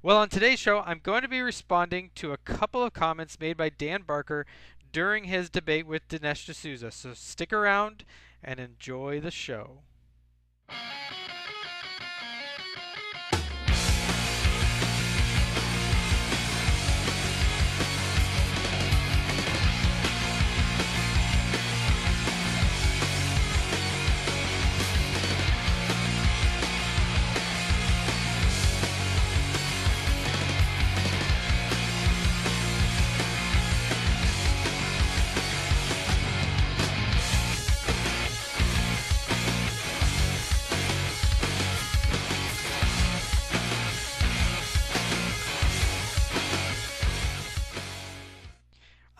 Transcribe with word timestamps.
Well, 0.02 0.16
on 0.16 0.28
today's 0.28 0.58
show, 0.58 0.80
I'm 0.80 1.00
going 1.02 1.22
to 1.22 1.28
be 1.28 1.40
responding 1.40 2.10
to 2.16 2.32
a 2.32 2.38
couple 2.38 2.82
of 2.82 2.92
comments 2.92 3.38
made 3.40 3.56
by 3.56 3.70
Dan 3.70 4.02
Barker 4.02 4.46
during 4.92 5.24
his 5.24 5.50
debate 5.50 5.86
with 5.86 6.08
Dinesh 6.08 6.50
D'Souza. 6.50 6.90
So 6.90 7.14
stick 7.14 7.52
around 7.52 8.04
and 8.42 8.60
enjoy 8.60 9.20
the 9.20 9.30
show. 9.30 9.82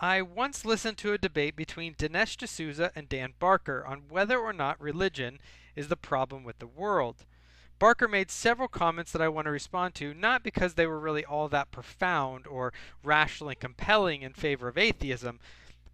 I 0.03 0.23
once 0.23 0.65
listened 0.65 0.97
to 0.97 1.13
a 1.13 1.19
debate 1.19 1.55
between 1.55 1.93
Dinesh 1.93 2.35
D'Souza 2.35 2.91
and 2.95 3.07
Dan 3.07 3.35
Barker 3.37 3.85
on 3.85 4.09
whether 4.09 4.39
or 4.39 4.51
not 4.51 4.81
religion 4.81 5.37
is 5.75 5.89
the 5.89 5.95
problem 5.95 6.43
with 6.43 6.57
the 6.57 6.65
world. 6.65 7.17
Barker 7.77 8.07
made 8.07 8.31
several 8.31 8.67
comments 8.67 9.11
that 9.11 9.21
I 9.21 9.29
want 9.29 9.45
to 9.45 9.51
respond 9.51 9.93
to, 9.95 10.15
not 10.15 10.41
because 10.41 10.73
they 10.73 10.87
were 10.87 10.99
really 10.99 11.23
all 11.23 11.47
that 11.49 11.69
profound 11.69 12.47
or 12.47 12.73
rationally 13.03 13.53
compelling 13.53 14.23
in 14.23 14.33
favor 14.33 14.67
of 14.67 14.75
atheism, 14.75 15.39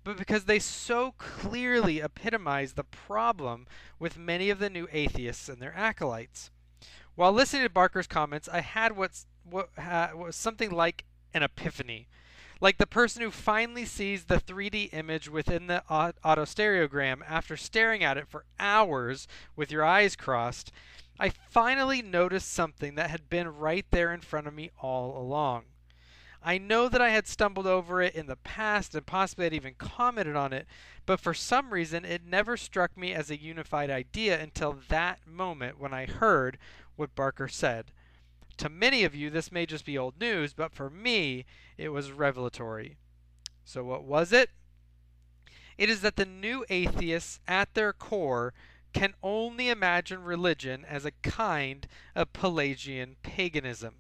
but 0.06 0.16
because 0.16 0.46
they 0.46 0.60
so 0.60 1.14
clearly 1.18 2.02
epitomize 2.02 2.74
the 2.74 2.86
problem 2.86 3.68
with 4.00 4.18
many 4.18 4.50
of 4.50 4.60
the 4.60 4.70
new 4.70 4.88
atheists 4.94 5.50
and 5.50 5.62
their 5.62 5.76
acolytes. 5.76 6.50
While 7.16 7.34
listening 7.34 7.64
to 7.64 7.70
Barker's 7.70 8.08
comments, 8.08 8.48
I 8.48 8.62
had 8.62 8.96
what's, 8.96 9.26
what 9.44 9.68
uh, 9.78 10.12
was 10.16 10.38
something 10.38 10.72
like 10.72 11.04
an 11.34 11.44
epiphany 11.44 12.08
like 12.60 12.78
the 12.78 12.88
person 12.88 13.22
who 13.22 13.32
finally 13.32 13.86
sees 13.86 14.26
the 14.26 14.40
3D 14.40 14.90
image 14.94 15.30
within 15.30 15.68
the 15.68 15.84
autostereogram 15.90 17.22
after 17.28 17.56
staring 17.56 18.04
at 18.04 18.18
it 18.18 18.28
for 18.28 18.46
hours 18.60 19.28
with 19.56 19.72
your 19.72 19.86
eyes 19.86 20.16
crossed, 20.16 20.72
I 21.20 21.30
finally 21.30 22.02
noticed 22.02 22.52
something 22.52 22.96
that 22.96 23.10
had 23.10 23.30
been 23.30 23.48
right 23.48 23.86
there 23.92 24.14
in 24.14 24.22
front 24.22 24.48
of 24.48 24.54
me 24.54 24.72
all 24.82 25.18
along. 25.18 25.66
I 26.44 26.58
know 26.58 26.88
that 26.88 27.02
I 27.02 27.10
had 27.10 27.28
stumbled 27.28 27.68
over 27.68 28.02
it 28.02 28.16
in 28.16 28.28
the 28.28 28.36
past 28.36 28.94
and 28.96 29.06
possibly 29.06 29.46
had 29.46 29.54
even 29.54 29.74
commented 29.74 30.36
on 30.36 30.54
it, 30.54 30.68
but 31.06 31.20
for 31.20 31.34
some 31.34 31.72
reason 31.74 32.06
it 32.06 32.24
never 32.24 32.56
struck 32.56 32.96
me 32.96 33.14
as 33.14 33.30
a 33.30 33.42
unified 33.42 33.90
idea 33.90 34.40
until 34.40 34.78
that 34.88 35.28
moment 35.28 35.80
when 35.80 35.94
I 35.94 36.06
heard 36.06 36.58
what 36.96 37.16
Barker 37.16 37.48
said. 37.48 37.92
To 38.58 38.70
many 38.70 39.04
of 39.04 39.14
you, 39.14 39.30
this 39.30 39.52
may 39.52 39.66
just 39.66 39.86
be 39.86 39.98
old 39.98 40.20
news, 40.20 40.54
but 40.54 40.74
for 40.74 40.90
me, 40.90 41.46
it 41.78 41.90
was 41.90 42.12
revelatory. 42.12 42.98
So, 43.64 43.84
what 43.84 44.04
was 44.04 44.34
it? 44.34 44.50
It 45.78 45.90
is 45.90 46.02
that 46.02 46.16
the 46.16 46.26
new 46.26 46.66
atheists, 46.70 47.40
at 47.48 47.74
their 47.76 47.94
core, 47.94 48.54
can 48.94 49.14
only 49.22 49.70
imagine 49.70 50.24
religion 50.24 50.84
as 50.86 51.06
a 51.06 51.12
kind 51.22 51.88
of 52.16 52.34
Pelagian 52.34 53.18
paganism. 53.22 53.96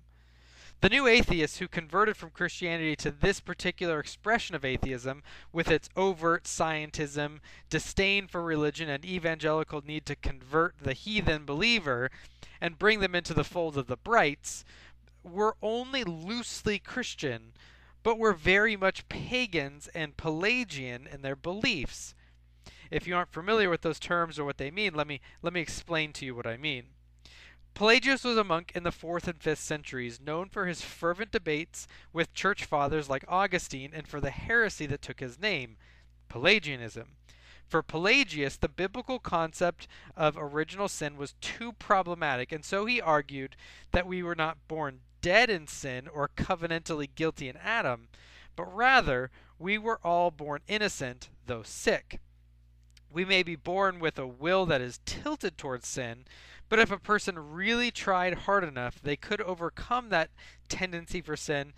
The 0.79 0.89
new 0.89 1.07
atheists 1.07 1.57
who 1.57 1.67
converted 1.67 2.15
from 2.15 2.29
Christianity 2.29 2.95
to 2.97 3.09
this 3.09 3.39
particular 3.39 3.99
expression 3.99 4.55
of 4.55 4.63
atheism, 4.63 5.23
with 5.51 5.71
its 5.71 5.89
overt 5.95 6.43
scientism, 6.43 7.39
disdain 7.67 8.27
for 8.27 8.43
religion, 8.43 8.87
and 8.87 9.03
evangelical 9.03 9.81
need 9.83 10.05
to 10.05 10.15
convert 10.15 10.75
the 10.79 10.93
heathen 10.93 11.45
believer 11.45 12.11
and 12.61 12.77
bring 12.77 12.99
them 12.99 13.15
into 13.15 13.33
the 13.33 13.43
fold 13.43 13.75
of 13.75 13.87
the 13.87 13.97
brights, 13.97 14.63
were 15.23 15.57
only 15.63 16.03
loosely 16.03 16.77
Christian, 16.77 17.53
but 18.03 18.19
were 18.19 18.33
very 18.33 18.75
much 18.75 19.09
pagans 19.09 19.87
and 19.95 20.15
Pelagian 20.15 21.07
in 21.07 21.23
their 21.23 21.35
beliefs. 21.35 22.13
If 22.91 23.07
you 23.07 23.15
aren't 23.15 23.33
familiar 23.33 23.71
with 23.71 23.81
those 23.81 23.99
terms 23.99 24.37
or 24.37 24.45
what 24.45 24.57
they 24.57 24.69
mean, 24.69 24.93
let 24.93 25.07
me 25.07 25.21
let 25.41 25.53
me 25.53 25.59
explain 25.59 26.13
to 26.13 26.25
you 26.25 26.35
what 26.35 26.47
I 26.47 26.55
mean. 26.55 26.85
Pelagius 27.77 28.23
was 28.23 28.37
a 28.37 28.43
monk 28.43 28.71
in 28.73 28.81
the 28.81 28.89
4th 28.89 29.27
and 29.27 29.39
5th 29.39 29.59
centuries, 29.59 30.19
known 30.19 30.49
for 30.49 30.65
his 30.65 30.81
fervent 30.81 31.29
debates 31.29 31.87
with 32.11 32.33
church 32.33 32.65
fathers 32.65 33.07
like 33.07 33.23
Augustine 33.27 33.91
and 33.93 34.07
for 34.07 34.19
the 34.19 34.31
heresy 34.31 34.87
that 34.87 35.03
took 35.03 35.19
his 35.19 35.39
name, 35.39 35.77
Pelagianism. 36.27 37.09
For 37.67 37.83
Pelagius, 37.83 38.57
the 38.57 38.67
biblical 38.67 39.19
concept 39.19 39.87
of 40.15 40.35
original 40.39 40.87
sin 40.87 41.17
was 41.17 41.35
too 41.39 41.71
problematic, 41.73 42.51
and 42.51 42.65
so 42.65 42.85
he 42.85 42.99
argued 42.99 43.55
that 43.91 44.07
we 44.07 44.23
were 44.23 44.33
not 44.33 44.67
born 44.67 45.01
dead 45.21 45.51
in 45.51 45.67
sin 45.67 46.07
or 46.07 46.31
covenantally 46.35 47.07
guilty 47.13 47.47
in 47.47 47.57
Adam, 47.57 48.07
but 48.55 48.75
rather 48.75 49.29
we 49.59 49.77
were 49.77 49.99
all 50.03 50.31
born 50.31 50.61
innocent, 50.67 51.29
though 51.45 51.61
sick. 51.61 52.21
We 53.11 53.23
may 53.23 53.43
be 53.43 53.55
born 53.55 53.99
with 53.99 54.17
a 54.17 54.25
will 54.25 54.65
that 54.65 54.81
is 54.81 54.99
tilted 55.05 55.59
towards 55.59 55.87
sin, 55.87 56.25
but 56.69 56.79
if 56.79 56.91
a 56.91 56.97
person 56.97 57.53
really 57.53 57.91
tried 57.91 58.33
hard 58.33 58.63
enough, 58.63 59.01
they 59.01 59.15
could 59.15 59.41
overcome 59.41 60.09
that 60.09 60.29
tendency 60.67 61.21
for 61.21 61.35
sin 61.35 61.73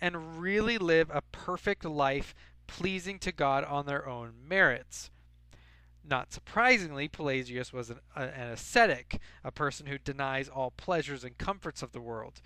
and 0.00 0.40
really 0.40 0.78
live 0.78 1.10
a 1.12 1.22
perfect 1.32 1.84
life 1.84 2.34
pleasing 2.66 3.18
to 3.18 3.32
God 3.32 3.64
on 3.64 3.86
their 3.86 4.08
own 4.08 4.32
merits. 4.48 5.10
Not 6.02 6.32
surprisingly, 6.32 7.08
Pelagius 7.08 7.72
was 7.72 7.90
an, 7.90 7.98
an, 8.16 8.28
ascetic, 8.28 9.20
a 9.44 9.52
person 9.52 9.86
who 9.86 9.98
denies 9.98 10.48
all 10.48 10.70
pleasures 10.70 11.24
and 11.24 11.36
comforts 11.36 11.82
of 11.82 11.92
the 11.92 12.00
world. 12.00 12.40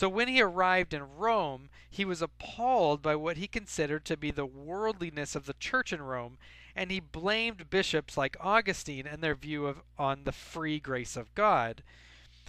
So 0.00 0.08
when 0.08 0.28
he 0.28 0.40
arrived 0.40 0.94
in 0.94 1.18
Rome, 1.18 1.68
he 1.90 2.06
was 2.06 2.22
appalled 2.22 3.02
by 3.02 3.14
what 3.16 3.36
he 3.36 3.46
considered 3.46 4.06
to 4.06 4.16
be 4.16 4.30
the 4.30 4.46
worldliness 4.46 5.36
of 5.36 5.44
the 5.44 5.52
church 5.52 5.92
in 5.92 6.00
Rome 6.00 6.38
and 6.74 6.90
he 6.90 7.00
blamed 7.00 7.68
bishops 7.68 8.16
like 8.16 8.34
Augustine 8.40 9.06
and 9.06 9.22
their 9.22 9.34
view 9.34 9.66
of 9.66 9.82
on 9.98 10.24
the 10.24 10.32
free 10.32 10.80
grace 10.80 11.18
of 11.18 11.34
God. 11.34 11.82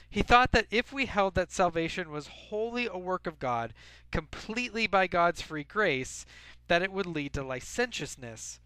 He 0.09 0.21
thought 0.21 0.53
that 0.53 0.67
if 0.71 0.93
we 0.93 1.07
held 1.07 1.35
that 1.35 1.51
salvation 1.51 2.09
was 2.09 2.27
wholly 2.27 2.87
a 2.87 2.97
work 2.97 3.27
of 3.27 3.37
God, 3.37 3.73
completely 4.11 4.87
by 4.87 5.07
God's 5.07 5.41
free 5.41 5.65
grace, 5.65 6.25
that 6.69 6.81
it 6.81 6.93
would 6.93 7.05
lead 7.05 7.33
to 7.33 7.43
licentiousness. 7.43 8.61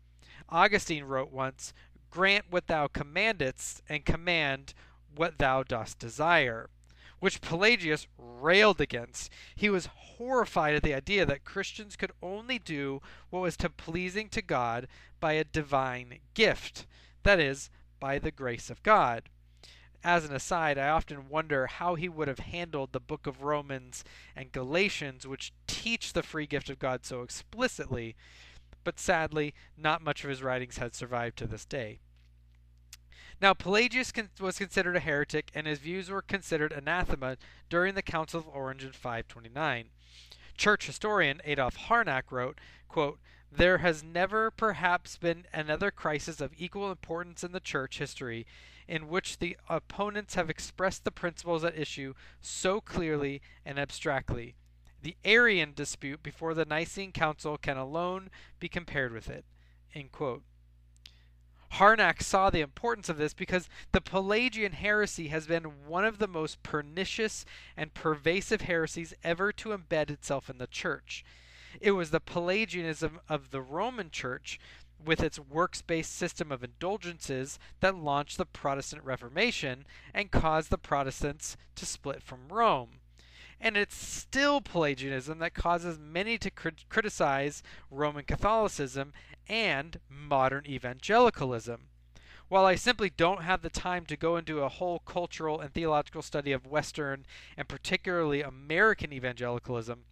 Augustine 0.47 1.05
wrote 1.05 1.31
once, 1.31 1.73
Grant 2.11 2.51
what 2.51 2.67
thou 2.67 2.85
commandest, 2.85 3.81
and 3.89 4.05
command 4.05 4.75
what 5.15 5.39
thou 5.39 5.63
dost 5.63 5.97
desire 5.97 6.69
which 7.19 7.41
Pelagius 7.41 8.07
railed 8.17 8.81
against. 8.81 9.31
He 9.55 9.69
was 9.69 9.89
horrified 9.95 10.75
at 10.75 10.83
the 10.83 10.93
idea 10.93 11.25
that 11.25 11.45
Christians 11.45 11.95
could 11.95 12.11
only 12.21 12.59
do 12.59 13.01
what 13.29 13.41
was 13.41 13.57
to 13.57 13.69
pleasing 13.69 14.29
to 14.29 14.41
God 14.41 14.87
by 15.19 15.33
a 15.33 15.43
divine 15.43 16.19
gift, 16.33 16.85
that 17.23 17.39
is, 17.39 17.69
by 17.99 18.19
the 18.19 18.31
grace 18.31 18.69
of 18.69 18.83
God. 18.83 19.23
As 20.03 20.23
an 20.23 20.35
aside, 20.35 20.77
I 20.77 20.89
often 20.89 21.29
wonder 21.29 21.65
how 21.65 21.95
he 21.95 22.07
would 22.07 22.27
have 22.27 22.39
handled 22.39 22.91
the 22.91 22.99
book 22.99 23.25
of 23.25 23.41
Romans 23.41 24.03
and 24.35 24.51
Galatians, 24.51 25.25
which 25.25 25.51
teach 25.65 26.13
the 26.13 26.21
free 26.21 26.45
gift 26.45 26.69
of 26.69 26.77
God 26.77 27.05
so 27.05 27.23
explicitly, 27.23 28.15
but 28.83 28.99
sadly, 28.99 29.55
not 29.75 30.03
much 30.03 30.23
of 30.23 30.29
his 30.29 30.43
writings 30.43 30.77
had 30.77 30.93
survived 30.93 31.37
to 31.37 31.47
this 31.47 31.65
day. 31.65 31.97
Now, 33.41 33.53
Pelagius 33.53 34.13
was 34.39 34.57
considered 34.57 34.95
a 34.95 35.01
heretic, 35.01 35.51
and 35.53 35.67
his 35.67 35.79
views 35.79 36.09
were 36.09 36.21
considered 36.21 36.71
anathema 36.71 37.37
during 37.69 37.95
the 37.95 38.01
Council 38.01 38.39
of 38.39 38.47
Orange 38.47 38.83
in 38.83 38.93
529. 38.93 39.89
Church 40.57 40.85
historian 40.87 41.41
Adolf 41.43 41.75
Harnack 41.75 42.31
wrote, 42.31 42.59
quote, 42.87 43.19
There 43.51 43.79
has 43.79 44.03
never 44.03 44.51
perhaps 44.51 45.17
been 45.17 45.45
another 45.53 45.91
crisis 45.91 46.39
of 46.39 46.53
equal 46.57 46.91
importance 46.91 47.43
in 47.43 47.51
the 47.51 47.59
church 47.59 47.97
history 47.97 48.45
in 48.87 49.09
which 49.09 49.39
the 49.39 49.57
opponents 49.67 50.35
have 50.35 50.49
expressed 50.49 51.03
the 51.03 51.11
principles 51.11 51.63
at 51.63 51.77
issue 51.77 52.13
so 52.41 52.79
clearly 52.79 53.41
and 53.65 53.77
abstractly. 53.77 54.55
The 55.01 55.17
Arian 55.25 55.73
dispute 55.73 56.23
before 56.23 56.53
the 56.53 56.65
Nicene 56.65 57.11
Council 57.11 57.57
can 57.57 57.77
alone 57.77 58.29
be 58.59 58.69
compared 58.69 59.11
with 59.11 59.29
it. 59.29 59.45
End 59.93 60.11
quote. 60.11 60.43
Harnack 61.75 62.21
saw 62.21 62.49
the 62.49 62.61
importance 62.61 63.09
of 63.09 63.17
this 63.17 63.33
because 63.33 63.67
the 63.91 63.99
Pelagian 63.99 64.71
heresy 64.71 65.27
has 65.27 65.45
been 65.45 65.85
one 65.87 66.05
of 66.05 66.19
the 66.19 66.27
most 66.27 66.63
pernicious 66.63 67.45
and 67.75 67.93
pervasive 67.93 68.61
heresies 68.61 69.13
ever 69.25 69.51
to 69.51 69.77
embed 69.77 70.09
itself 70.09 70.49
in 70.49 70.57
the 70.57 70.67
church. 70.67 71.25
It 71.81 71.91
was 71.91 72.11
the 72.11 72.21
Pelagianism 72.21 73.19
of 73.27 73.51
the 73.51 73.61
Roman 73.61 74.09
Church, 74.09 74.57
with 75.03 75.21
its 75.21 75.37
works 75.37 75.81
based 75.81 76.15
system 76.15 76.49
of 76.49 76.63
indulgences, 76.63 77.59
that 77.81 77.95
launched 77.95 78.37
the 78.37 78.45
Protestant 78.45 79.03
Reformation 79.03 79.85
and 80.13 80.31
caused 80.31 80.69
the 80.69 80.77
Protestants 80.77 81.57
to 81.75 81.85
split 81.85 82.23
from 82.23 82.47
Rome. 82.47 82.99
And 83.65 83.75
it's 83.75 83.95
still 83.95 84.61
Pelagianism 84.61 85.39
that 85.39 85.55
causes 85.55 85.97
many 85.97 86.37
to 86.37 86.51
crit- 86.51 86.87
criticize 86.87 87.63
Roman 87.89 88.23
Catholicism 88.23 89.11
and 89.47 89.99
modern 90.07 90.67
evangelicalism. 90.67 91.87
While 92.47 92.65
I 92.65 92.75
simply 92.75 93.09
don't 93.09 93.41
have 93.41 93.63
the 93.63 93.71
time 93.71 94.05
to 94.05 94.15
go 94.15 94.37
into 94.37 94.59
a 94.59 94.69
whole 94.69 94.99
cultural 94.99 95.59
and 95.59 95.73
theological 95.73 96.21
study 96.21 96.51
of 96.51 96.67
Western 96.67 97.25
and 97.57 97.67
particularly 97.67 98.43
American 98.43 99.11
evangelicalism, 99.11 100.05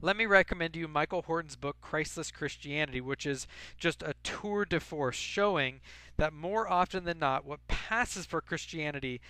let 0.00 0.16
me 0.16 0.24
recommend 0.24 0.72
to 0.72 0.80
you 0.80 0.88
Michael 0.88 1.20
Horton's 1.20 1.56
book, 1.56 1.76
Christless 1.82 2.30
Christianity, 2.30 3.02
which 3.02 3.26
is 3.26 3.46
just 3.76 4.02
a 4.02 4.14
tour 4.22 4.64
de 4.64 4.80
force 4.80 5.16
showing 5.16 5.82
that 6.16 6.32
more 6.32 6.66
often 6.66 7.04
than 7.04 7.18
not, 7.18 7.44
what 7.44 7.66
passes 7.68 8.24
for 8.24 8.40
Christianity, 8.40 9.20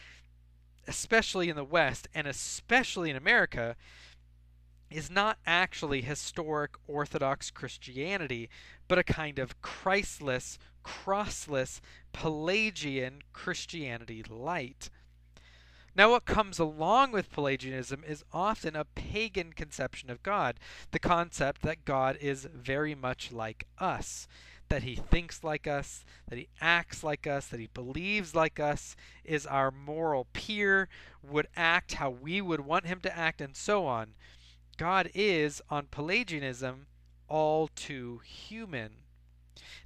especially 0.86 1.48
in 1.48 1.56
the 1.56 1.64
West 1.64 2.08
and 2.14 2.26
especially 2.26 3.10
in 3.10 3.16
America, 3.16 3.76
is 4.90 5.10
not 5.10 5.38
actually 5.46 6.02
historic 6.02 6.72
Orthodox 6.86 7.50
Christianity, 7.50 8.48
but 8.86 8.98
a 8.98 9.04
kind 9.04 9.38
of 9.38 9.60
Christless, 9.60 10.58
crossless, 10.84 11.80
Pelagian 12.12 13.22
Christianity 13.32 14.22
light. 14.28 14.90
Now, 15.96 16.10
what 16.10 16.24
comes 16.24 16.58
along 16.58 17.12
with 17.12 17.30
Pelagianism 17.30 18.02
is 18.06 18.24
often 18.32 18.74
a 18.74 18.84
pagan 18.84 19.52
conception 19.52 20.10
of 20.10 20.22
God, 20.24 20.58
the 20.90 20.98
concept 20.98 21.62
that 21.62 21.84
God 21.84 22.16
is 22.20 22.48
very 22.52 22.96
much 22.96 23.30
like 23.30 23.66
us, 23.78 24.26
that 24.68 24.82
he 24.82 24.96
thinks 24.96 25.44
like 25.44 25.66
us, 25.66 26.04
that 26.28 26.38
he 26.38 26.48
acts 26.60 27.04
like 27.04 27.26
us, 27.26 27.46
that 27.48 27.60
he 27.60 27.68
believes 27.68 28.34
like 28.34 28.58
us, 28.58 28.96
is 29.24 29.46
our 29.46 29.70
moral 29.70 30.26
peer, 30.32 30.88
would 31.22 31.48
act 31.56 31.94
how 31.94 32.10
we 32.10 32.40
would 32.40 32.60
want 32.60 32.86
him 32.86 33.00
to 33.00 33.16
act, 33.16 33.40
and 33.40 33.56
so 33.56 33.86
on. 33.86 34.14
God 34.76 35.10
is, 35.14 35.62
on 35.70 35.86
Pelagianism, 35.90 36.86
all 37.28 37.68
too 37.68 38.20
human. 38.24 39.03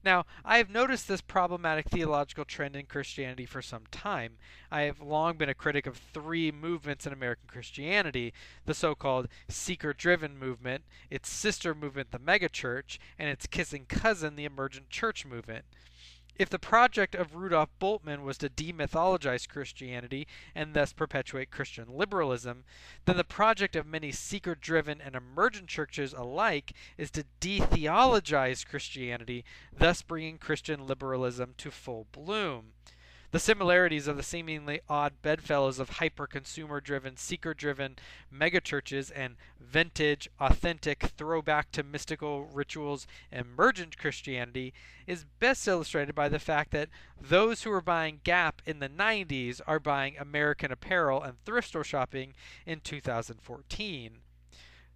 Now, 0.05 0.25
I 0.45 0.59
have 0.59 0.71
noticed 0.71 1.09
this 1.09 1.21
problematic 1.21 1.89
theological 1.89 2.45
trend 2.45 2.77
in 2.77 2.87
Christianity 2.87 3.47
for 3.47 3.63
some 3.63 3.85
time. 3.91 4.39
I 4.71 4.83
have 4.83 5.01
long 5.01 5.37
been 5.37 5.49
a 5.49 5.55
critic 5.55 5.87
of 5.87 5.97
three 5.97 6.51
movements 6.51 7.07
in 7.07 7.13
American 7.13 7.49
Christianity 7.49 8.33
the 8.65 8.75
so 8.75 8.95
called 8.95 9.29
seeker 9.49 9.93
driven 9.93 10.39
movement, 10.39 10.85
its 11.11 11.29
sister 11.29 11.75
movement, 11.75 12.11
the 12.11 12.19
megachurch, 12.19 12.99
and 13.19 13.29
its 13.29 13.47
kissing 13.47 13.87
cousin, 13.87 14.37
the 14.37 14.45
emergent 14.45 14.91
church 14.91 15.27
movement. 15.27 15.65
If 16.39 16.51
the 16.51 16.59
project 16.61 17.17
of 17.17 17.35
Rudolf 17.35 17.69
Bultmann 17.81 18.23
was 18.23 18.39
to 18.39 18.49
demythologize 18.49 19.49
Christianity 19.49 20.29
and 20.55 20.73
thus 20.73 20.93
perpetuate 20.93 21.51
Christian 21.51 21.89
liberalism, 21.89 22.65
then 23.07 23.17
the 23.17 23.25
project 23.25 23.75
of 23.75 23.87
many 23.87 24.13
seeker 24.13 24.55
driven 24.55 25.01
and 25.01 25.17
emergent 25.17 25.67
churches 25.67 26.13
alike 26.13 26.75
is 26.97 27.11
to 27.11 27.25
detheologize 27.41 28.65
Christianity, 28.65 29.45
thus 29.77 30.03
bringing 30.03 30.39
Christian 30.39 30.87
liberalism 30.87 31.55
to 31.59 31.73
full 31.73 32.07
bloom. 32.13 32.75
The 33.31 33.39
similarities 33.39 34.09
of 34.09 34.17
the 34.17 34.23
seemingly 34.23 34.81
odd 34.89 35.21
bedfellows 35.21 35.79
of 35.79 35.91
hyper 35.91 36.27
consumer 36.27 36.81
driven, 36.81 37.19
seeker 37.19 37.53
driven 37.53 37.97
megachurches 38.35 39.13
and 39.15 39.37
vintage, 39.61 40.31
authentic, 40.41 41.03
throwback 41.03 41.71
to 41.73 41.83
mystical 41.83 42.47
rituals 42.47 43.07
emergent 43.31 43.99
Christianity 43.99 44.73
is 45.07 45.27
best 45.41 45.69
illustrated 45.69 46.15
by 46.15 46.31
the 46.31 46.39
fact 46.39 46.71
that 46.71 46.89
those 47.21 47.65
who 47.65 47.71
were 47.71 47.83
buying 47.83 48.21
Gap 48.25 48.63
in 48.65 48.79
the 48.79 48.89
90s 48.89 49.61
are 49.67 49.79
buying 49.79 50.17
American 50.17 50.73
Apparel 50.73 51.23
and 51.23 51.37
thrift 51.45 51.69
store 51.69 51.85
shopping 51.85 52.33
in 52.65 52.81
2014. 52.81 54.21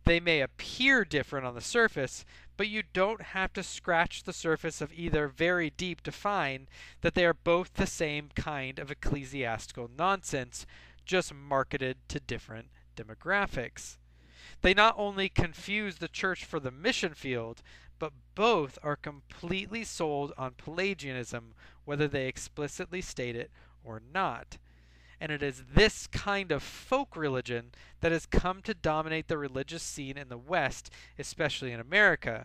They 0.04 0.20
may 0.20 0.40
appear 0.40 1.04
different 1.04 1.46
on 1.46 1.54
the 1.54 1.60
surface, 1.60 2.24
but 2.62 2.68
you 2.68 2.84
don't 2.92 3.22
have 3.22 3.52
to 3.52 3.60
scratch 3.60 4.22
the 4.22 4.32
surface 4.32 4.80
of 4.80 4.92
either 4.92 5.26
very 5.26 5.70
deep 5.70 6.00
to 6.00 6.12
find 6.12 6.68
that 7.00 7.14
they 7.14 7.26
are 7.26 7.34
both 7.34 7.74
the 7.74 7.88
same 7.88 8.28
kind 8.36 8.78
of 8.78 8.88
ecclesiastical 8.88 9.90
nonsense, 9.98 10.64
just 11.04 11.34
marketed 11.34 11.96
to 12.06 12.20
different 12.20 12.68
demographics. 12.96 13.96
They 14.60 14.74
not 14.74 14.94
only 14.96 15.28
confuse 15.28 15.96
the 15.96 16.06
church 16.06 16.44
for 16.44 16.60
the 16.60 16.70
mission 16.70 17.14
field, 17.14 17.62
but 17.98 18.12
both 18.36 18.78
are 18.80 18.94
completely 18.94 19.82
sold 19.82 20.32
on 20.38 20.52
Pelagianism, 20.52 21.54
whether 21.84 22.06
they 22.06 22.28
explicitly 22.28 23.00
state 23.00 23.34
it 23.34 23.50
or 23.82 24.00
not 24.14 24.58
and 25.22 25.30
it 25.30 25.40
is 25.40 25.62
this 25.72 26.08
kind 26.08 26.50
of 26.50 26.64
folk 26.64 27.16
religion 27.16 27.70
that 28.00 28.10
has 28.10 28.26
come 28.26 28.60
to 28.60 28.74
dominate 28.74 29.28
the 29.28 29.38
religious 29.38 29.84
scene 29.84 30.18
in 30.18 30.28
the 30.28 30.36
West, 30.36 30.90
especially 31.16 31.70
in 31.70 31.78
America. 31.78 32.44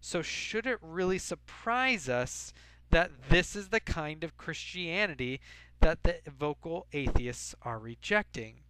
So, 0.00 0.22
should 0.22 0.66
it 0.66 0.78
really 0.80 1.18
surprise 1.18 2.08
us 2.08 2.54
that 2.88 3.10
this 3.28 3.54
is 3.54 3.68
the 3.68 3.80
kind 3.80 4.24
of 4.24 4.38
Christianity 4.38 5.42
that 5.80 6.04
the 6.04 6.20
vocal 6.26 6.86
atheists 6.94 7.54
are 7.60 7.78
rejecting? 7.78 8.60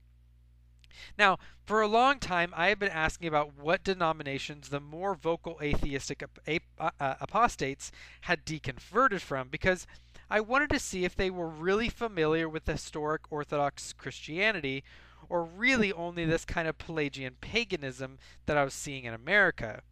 Now, 1.16 1.38
for 1.64 1.80
a 1.80 1.86
long 1.86 2.18
time, 2.18 2.52
I 2.56 2.68
have 2.68 2.80
been 2.80 2.90
asking 2.90 3.28
about 3.28 3.56
what 3.56 3.84
denominations 3.84 4.70
the 4.70 4.80
more 4.80 5.14
vocal 5.14 5.58
atheistic 5.62 6.24
uh, 6.48 6.90
apostates 6.98 7.92
had 8.22 8.44
deconverted 8.44 9.20
from 9.20 9.48
because 9.48 9.86
I 10.28 10.40
wanted 10.40 10.70
to 10.70 10.78
see 10.78 11.04
if 11.04 11.14
they 11.14 11.30
were 11.30 11.48
really 11.48 11.88
familiar 11.88 12.48
with 12.48 12.66
historic 12.66 13.30
Orthodox 13.30 13.92
Christianity 13.92 14.82
or 15.28 15.44
really 15.44 15.92
only 15.92 16.24
this 16.24 16.44
kind 16.44 16.66
of 16.66 16.78
Pelagian 16.78 17.36
paganism 17.40 18.18
that 18.46 18.56
I 18.56 18.64
was 18.64 18.74
seeing 18.74 19.04
in 19.04 19.14
America. 19.14 19.82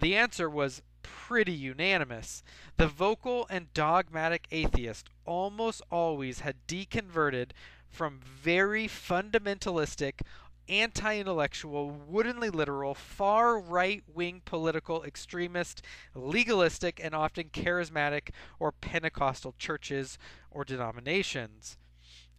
The 0.00 0.16
answer 0.16 0.48
was 0.48 0.82
pretty 1.02 1.52
unanimous. 1.52 2.42
The 2.76 2.88
vocal 2.88 3.46
and 3.50 3.72
dogmatic 3.72 4.46
atheist 4.50 5.08
almost 5.24 5.82
always 5.90 6.40
had 6.40 6.66
deconverted 6.66 7.50
from 7.88 8.20
very 8.20 8.86
fundamentalistic, 8.86 10.20
anti 10.68 11.18
intellectual, 11.18 11.90
woodenly 11.90 12.50
literal, 12.50 12.94
far 12.94 13.58
right 13.58 14.02
wing 14.12 14.42
political, 14.44 15.02
extremist, 15.04 15.82
legalistic, 16.14 17.00
and 17.02 17.14
often 17.14 17.48
charismatic 17.50 18.30
or 18.58 18.72
Pentecostal 18.72 19.54
churches 19.58 20.18
or 20.50 20.64
denominations. 20.64 21.76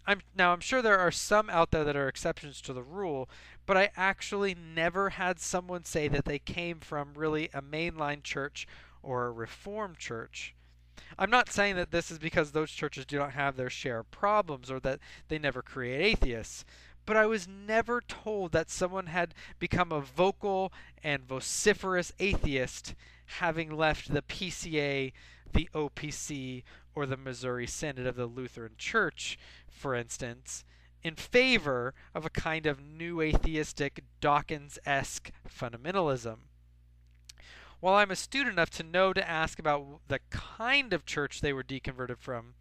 I'm, 0.05 0.21
now, 0.35 0.53
I'm 0.53 0.59
sure 0.59 0.81
there 0.81 0.99
are 0.99 1.11
some 1.11 1.49
out 1.49 1.71
there 1.71 1.83
that 1.83 1.95
are 1.95 2.07
exceptions 2.07 2.61
to 2.61 2.73
the 2.73 2.81
rule, 2.81 3.29
but 3.65 3.77
I 3.77 3.91
actually 3.95 4.55
never 4.55 5.11
had 5.11 5.39
someone 5.39 5.83
say 5.83 6.07
that 6.07 6.25
they 6.25 6.39
came 6.39 6.79
from 6.79 7.13
really 7.13 7.49
a 7.53 7.61
mainline 7.61 8.23
church 8.23 8.67
or 9.03 9.27
a 9.27 9.31
reformed 9.31 9.99
church. 9.99 10.55
I'm 11.17 11.29
not 11.29 11.49
saying 11.51 11.75
that 11.75 11.91
this 11.91 12.11
is 12.11 12.19
because 12.19 12.51
those 12.51 12.71
churches 12.71 13.05
do 13.05 13.17
not 13.17 13.33
have 13.33 13.55
their 13.55 13.69
share 13.69 13.99
of 13.99 14.11
problems 14.11 14.69
or 14.69 14.79
that 14.81 14.99
they 15.27 15.39
never 15.39 15.61
create 15.61 16.01
atheists 16.01 16.65
but 17.09 17.17
I 17.17 17.25
was 17.25 17.47
never 17.47 18.01
told 18.01 18.51
that 18.51 18.69
someone 18.69 19.07
had 19.07 19.33
become 19.57 19.91
a 19.91 19.99
vocal 19.99 20.71
and 21.03 21.27
vociferous 21.27 22.13
atheist 22.19 22.93
having 23.39 23.75
left 23.75 24.13
the 24.13 24.21
PCA, 24.21 25.11
the 25.51 25.67
OPC, 25.73 26.61
or 26.93 27.07
the 27.07 27.17
Missouri 27.17 27.65
Synod 27.65 28.05
of 28.05 28.15
the 28.15 28.27
Lutheran 28.27 28.73
Church, 28.77 29.39
for 29.67 29.95
instance, 29.95 30.63
in 31.01 31.15
favor 31.15 31.95
of 32.13 32.27
a 32.27 32.29
kind 32.29 32.67
of 32.67 32.79
new 32.79 33.21
atheistic 33.21 34.03
Dawkins 34.21 34.77
esque 34.85 35.31
fundamentalism. 35.49 36.37
While 37.79 37.95
I'm 37.95 38.11
astute 38.11 38.47
enough 38.47 38.69
to 38.69 38.83
know 38.83 39.13
to 39.13 39.27
ask 39.27 39.57
about 39.57 40.01
the 40.09 40.19
kind 40.29 40.93
of 40.93 41.07
church 41.07 41.41
they 41.41 41.53
were 41.53 41.63
deconverted 41.63 42.19
from, 42.19 42.53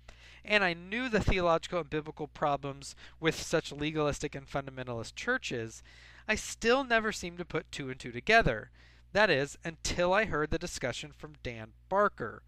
and 0.48 0.64
I 0.64 0.72
knew 0.72 1.10
the 1.10 1.20
theological 1.20 1.80
and 1.80 1.90
biblical 1.90 2.26
problems 2.26 2.96
with 3.20 3.40
such 3.40 3.70
legalistic 3.70 4.34
and 4.34 4.48
fundamentalist 4.48 5.14
churches, 5.14 5.82
I 6.26 6.36
still 6.36 6.84
never 6.84 7.12
seemed 7.12 7.36
to 7.38 7.44
put 7.44 7.70
two 7.70 7.90
and 7.90 8.00
two 8.00 8.12
together. 8.12 8.70
That 9.12 9.28
is, 9.28 9.58
until 9.62 10.14
I 10.14 10.24
heard 10.24 10.50
the 10.50 10.58
discussion 10.58 11.12
from 11.12 11.34
Dan 11.42 11.72
Barker. 11.90 12.42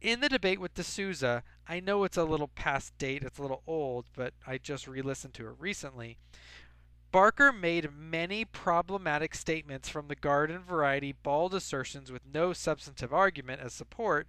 In 0.00 0.20
the 0.20 0.28
debate 0.30 0.58
with 0.58 0.74
D'Souza, 0.74 1.44
I 1.68 1.80
know 1.80 2.02
it's 2.04 2.16
a 2.16 2.24
little 2.24 2.48
past 2.48 2.96
date, 2.96 3.22
it's 3.22 3.38
a 3.38 3.42
little 3.42 3.62
old, 3.66 4.06
but 4.16 4.32
I 4.46 4.56
just 4.56 4.88
re 4.88 5.02
listened 5.02 5.34
to 5.34 5.48
it 5.48 5.54
recently. 5.58 6.16
Barker 7.12 7.52
made 7.52 7.92
many 7.94 8.46
problematic 8.46 9.34
statements 9.34 9.90
from 9.90 10.08
the 10.08 10.16
garden 10.16 10.60
variety 10.60 11.12
bald 11.12 11.52
assertions 11.52 12.10
with 12.10 12.22
no 12.32 12.54
substantive 12.54 13.12
argument 13.12 13.60
as 13.60 13.74
support, 13.74 14.26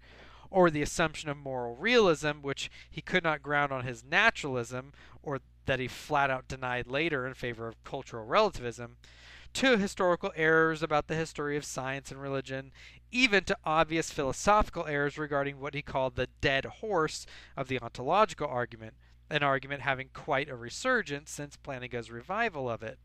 or 0.54 0.70
the 0.70 0.84
assumption 0.84 1.30
of 1.30 1.36
moral 1.36 1.76
realism, 1.76 2.42
which 2.42 2.70
he 2.90 3.02
could 3.02 3.24
not 3.24 3.42
ground 3.42 3.72
on 3.72 3.84
his 3.84 4.04
naturalism, 4.04 4.94
or 5.24 5.40
that 5.66 5.80
he 5.80 5.88
flat 5.88 6.30
out 6.30 6.48
denied 6.48 6.86
later 6.86 7.26
in 7.26 7.34
favor 7.34 7.68
of 7.68 7.84
cultural 7.84 8.24
relativism, 8.24 8.98
to 9.54 9.78
historical 9.78 10.32
errors 10.36 10.84
about 10.84 11.08
the 11.08 11.16
history 11.16 11.58
of 11.58 11.66
science 11.66 12.12
and 12.12 12.22
religion, 12.22 12.72
even 13.12 13.44
to 13.44 13.58
obvious 13.66 14.12
philosophical 14.12 14.86
errors 14.86 15.18
regarding 15.18 15.60
what 15.60 15.74
he 15.74 15.82
called 15.82 16.16
the 16.16 16.30
dead 16.40 16.66
horse 16.66 17.26
of 17.58 17.68
the 17.68 17.80
ontological 17.80 18.48
argument, 18.48 18.94
an 19.32 19.42
argument 19.42 19.82
having 19.82 20.10
quite 20.14 20.50
a 20.50 20.56
resurgence 20.56 21.32
since 21.32 21.58
Plantinga's 21.58 22.12
revival 22.12 22.70
of 22.70 22.84
it. 22.84 23.00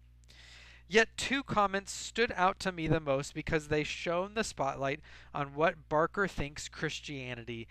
Yet 0.88 1.16
two 1.18 1.42
comments 1.42 1.92
stood 1.92 2.32
out 2.34 2.58
to 2.60 2.72
me 2.72 2.86
the 2.86 3.00
most 3.00 3.34
because 3.34 3.68
they 3.68 3.84
shone 3.84 4.32
the 4.34 4.42
spotlight 4.42 5.00
on 5.34 5.54
what 5.54 5.88
Barker 5.90 6.26
thinks 6.26 6.68
Christianity 6.68 7.68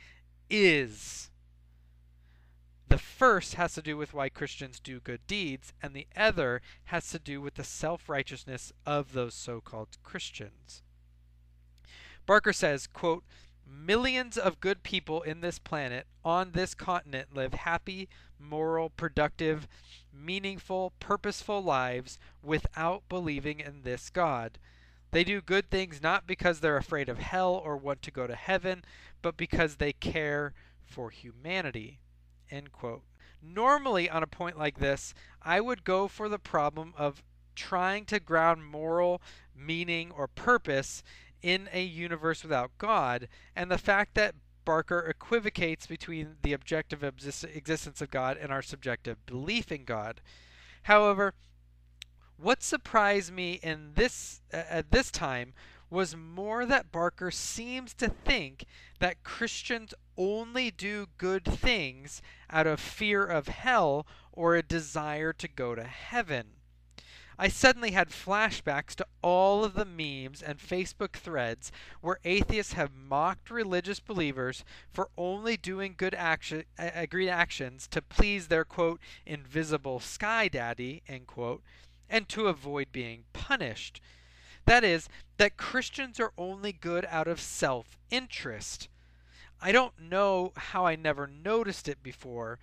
is. 0.52 1.32
The 2.90 3.00
first 3.00 3.56
has 3.56 3.74
to 3.74 3.82
do 3.82 3.98
with 3.98 4.14
why 4.14 4.30
Christians 4.30 4.80
do 4.80 5.00
good 5.00 5.26
deeds, 5.28 5.74
and 5.82 5.94
the 5.94 6.08
other 6.16 6.62
has 6.86 7.10
to 7.10 7.20
do 7.20 7.42
with 7.42 7.56
the 7.56 7.64
self 7.64 8.08
righteousness 8.08 8.72
of 8.86 9.14
those 9.14 9.34
so 9.34 9.62
called 9.62 9.98
Christians. 10.04 10.84
Barker 12.26 12.54
says, 12.54 12.88
quote, 12.88 13.24
Millions 13.66 14.38
of 14.38 14.62
good 14.62 14.84
people 14.84 15.22
in 15.22 15.42
this 15.42 15.60
planet, 15.60 16.08
on 16.24 16.52
this 16.52 16.74
continent, 16.74 17.36
live 17.36 17.54
happy, 17.54 18.08
moral, 18.40 18.90
productive, 18.90 19.68
meaningful, 20.14 20.94
purposeful 21.00 21.62
lives 21.62 22.18
without 22.44 23.04
believing 23.10 23.60
in 23.60 23.82
this 23.84 24.10
God. 24.10 24.58
They 25.12 25.24
do 25.24 25.42
good 25.42 25.70
things 25.70 26.02
not 26.02 26.28
because 26.28 26.60
they're 26.60 26.78
afraid 26.78 27.10
of 27.10 27.20
hell 27.20 27.54
or 27.54 27.78
want 27.78 28.02
to 28.04 28.12
go 28.12 28.28
to 28.28 28.36
heaven, 28.36 28.84
but 29.22 29.38
because 29.38 29.76
they 29.76 29.94
care 29.94 30.54
for 30.86 31.10
humanity. 31.10 32.00
End 32.50 32.72
quote. 32.72 33.04
Normally, 33.42 34.10
on 34.10 34.24
a 34.24 34.28
point 34.28 34.58
like 34.58 34.80
this, 34.80 35.14
I 35.42 35.62
would 35.62 35.84
go 35.84 36.08
for 36.08 36.28
the 36.28 36.40
problem 36.40 36.94
of 36.98 37.24
trying 37.56 38.06
to 38.06 38.20
ground 38.20 38.66
moral 38.66 39.22
meaning 39.56 40.12
or 40.12 40.28
purpose 40.28 41.04
in 41.42 41.70
a 41.72 41.84
universe 41.84 42.44
without 42.44 42.72
God, 42.78 43.28
and 43.56 43.70
the 43.70 43.78
fact 43.78 44.16
that 44.16 44.36
Barker 44.68 45.00
equivocates 45.00 45.88
between 45.88 46.36
the 46.42 46.52
objective 46.52 47.02
existence 47.02 48.02
of 48.02 48.12
God 48.12 48.36
and 48.36 48.52
our 48.52 48.62
subjective 48.62 49.26
belief 49.26 49.72
in 49.72 49.86
God. 49.86 50.20
However, 50.84 51.34
what 52.36 52.62
surprised 52.62 53.32
me 53.32 53.62
in 53.64 53.94
this 53.96 54.42
at 54.52 54.92
this 54.92 55.10
time 55.10 55.54
was 55.90 56.18
more 56.18 56.66
that 56.66 56.92
Barker 56.92 57.32
seems 57.32 57.94
to 57.94 58.10
think 58.10 58.66
that 59.00 59.24
Christians 59.24 59.94
only 60.18 60.70
do 60.70 61.08
good 61.18 61.46
things 61.46 62.22
out 62.50 62.68
of 62.68 62.82
fear 62.82 63.26
of 63.26 63.48
hell 63.48 64.06
or 64.34 64.56
a 64.58 64.62
desire 64.62 65.32
to 65.32 65.48
go 65.48 65.76
to 65.76 65.86
heaven. 65.86 66.57
I 67.40 67.50
suddenly 67.50 67.92
had 67.92 68.10
flashbacks 68.10 68.96
to 68.96 69.06
all 69.22 69.64
of 69.64 69.76
the 69.76 69.86
memes 69.86 70.42
and 70.42 70.58
Facebook 70.58 71.14
threads 71.14 71.72
where 72.02 72.20
atheists 72.24 72.74
have 72.74 72.96
mocked 72.96 73.52
religious 73.52 74.00
believers 74.00 74.66
for 74.92 75.10
only 75.18 75.56
doing 75.56 75.94
good 75.96 76.16
action, 76.16 76.64
agreed 76.80 77.30
actions 77.30 77.88
to 77.90 78.02
please 78.02 78.48
their 78.48 78.66
quote 78.66 79.00
invisible 79.26 80.00
sky 80.00 80.48
daddy 80.48 81.04
end 81.08 81.28
quote 81.28 81.62
and 82.10 82.28
to 82.30 82.48
avoid 82.48 82.92
being 82.92 83.26
punished. 83.34 84.02
That 84.66 84.84
is, 84.84 85.08
that 85.38 85.58
Christians 85.58 86.20
are 86.20 86.34
only 86.38 86.74
good 86.74 87.06
out 87.06 87.28
of 87.28 87.40
self 87.40 87.98
interest. 88.10 88.90
I 89.62 89.72
don't 89.72 90.00
know 90.00 90.54
how 90.56 90.86
I 90.86 90.96
never 90.96 91.28
noticed 91.28 91.88
it 91.88 92.02
before. 92.02 92.60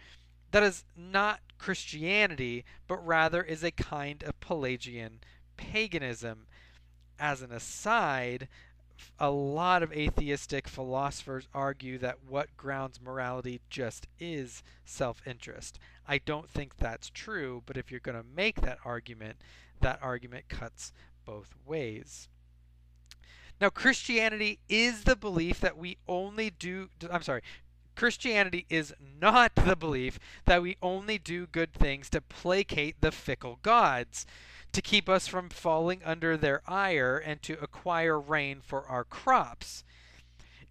That 0.55 0.63
is 0.63 0.85
not 0.97 1.41
Christianity, 1.59 2.65
but 2.87 3.05
rather 3.05 3.43
is 3.43 3.65
a 3.65 3.73
kind 3.73 4.23
of 4.23 4.39
Pelagian 4.39 5.19
paganism. 5.57 6.47
As 7.19 7.43
an 7.43 7.51
aside, 7.51 8.47
a 9.19 9.31
lot 9.31 9.83
of 9.83 9.93
atheistic 9.93 10.69
philosophers 10.69 11.49
argue 11.53 11.99
that 11.99 12.23
what 12.29 12.57
grounds 12.57 13.01
morality 13.01 13.63
just 13.69 14.07
is 14.21 14.63
self 14.85 15.27
interest. 15.27 15.81
I 16.07 16.19
don't 16.19 16.49
think 16.49 16.77
that's 16.77 17.11
true, 17.11 17.65
but 17.67 17.77
if 17.77 17.91
you're 17.91 17.99
going 17.99 18.17
to 18.17 18.37
make 18.37 18.61
that 18.61 18.79
argument, 18.85 19.39
that 19.81 19.99
argument 20.01 20.49
cuts 20.49 20.93
both 21.25 21.53
ways. 21.67 22.29
Now, 23.61 23.71
Christianity 23.71 24.61
is 24.69 25.03
the 25.03 25.17
belief 25.17 25.59
that 25.61 25.77
we 25.77 25.99
only 26.07 26.51
do, 26.51 26.91
I'm 27.11 27.23
sorry, 27.23 27.43
Christianity 27.97 28.67
is 28.69 28.93
not 29.21 29.55
the 29.55 29.77
belief 29.77 30.19
that 30.47 30.63
we 30.63 30.77
only 30.83 31.19
do 31.19 31.47
good 31.47 31.73
things 31.73 32.11
to 32.11 32.21
placate 32.21 33.01
the 33.01 33.13
fickle 33.13 33.59
gods, 33.63 34.27
to 34.73 34.83
keep 34.83 35.09
us 35.09 35.29
from 35.29 35.49
falling 35.49 36.03
under 36.05 36.37
their 36.37 36.63
ire, 36.67 37.17
and 37.17 37.41
to 37.43 37.63
acquire 37.63 38.19
rain 38.19 38.61
for 38.61 38.87
our 38.87 39.05
crops. 39.05 39.85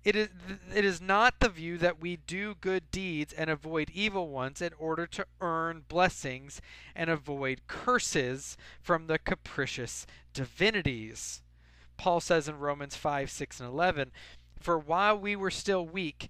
It 0.03 0.17
is, 0.17 0.29
it 0.75 0.83
is 0.83 0.99
not 0.99 1.39
the 1.39 1.47
view 1.47 1.77
that 1.77 2.01
we 2.01 2.17
do 2.17 2.55
good 2.59 2.91
deeds 2.91 3.31
and 3.31 3.49
avoid 3.49 3.89
evil 3.91 4.27
ones 4.27 4.61
in 4.61 4.73
order 4.77 5.07
to 5.07 5.25
earn 5.39 5.85
blessings 5.87 6.61
and 6.93 7.09
avoid 7.09 7.61
curses 7.67 8.57
from 8.81 9.07
the 9.07 9.17
capricious 9.17 10.05
divinities. 10.33 11.41
Paul 11.95 12.19
says 12.19 12.49
in 12.49 12.59
Romans 12.59 12.97
5 12.97 13.31
6 13.31 13.61
and 13.61 13.69
11, 13.69 14.11
For 14.59 14.77
while 14.77 15.17
we 15.17 15.37
were 15.37 15.51
still 15.51 15.85
weak, 15.87 16.29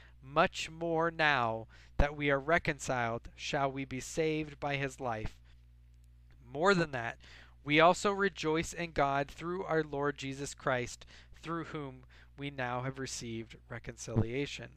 much 0.23 0.69
more 0.69 1.11
now 1.11 1.67
that 1.97 2.15
we 2.15 2.29
are 2.31 2.39
reconciled 2.39 3.29
shall 3.35 3.71
we 3.71 3.85
be 3.85 3.99
saved 3.99 4.59
by 4.59 4.75
his 4.75 4.99
life. 4.99 5.37
More 6.51 6.73
than 6.73 6.91
that, 6.91 7.17
we 7.63 7.79
also 7.79 8.11
rejoice 8.11 8.73
in 8.73 8.91
God 8.91 9.29
through 9.29 9.63
our 9.63 9.83
Lord 9.83 10.17
Jesus 10.17 10.53
Christ, 10.53 11.05
through 11.41 11.65
whom 11.65 12.03
we 12.37 12.49
now 12.49 12.81
have 12.81 12.97
received 12.97 13.57
reconciliation. 13.69 14.69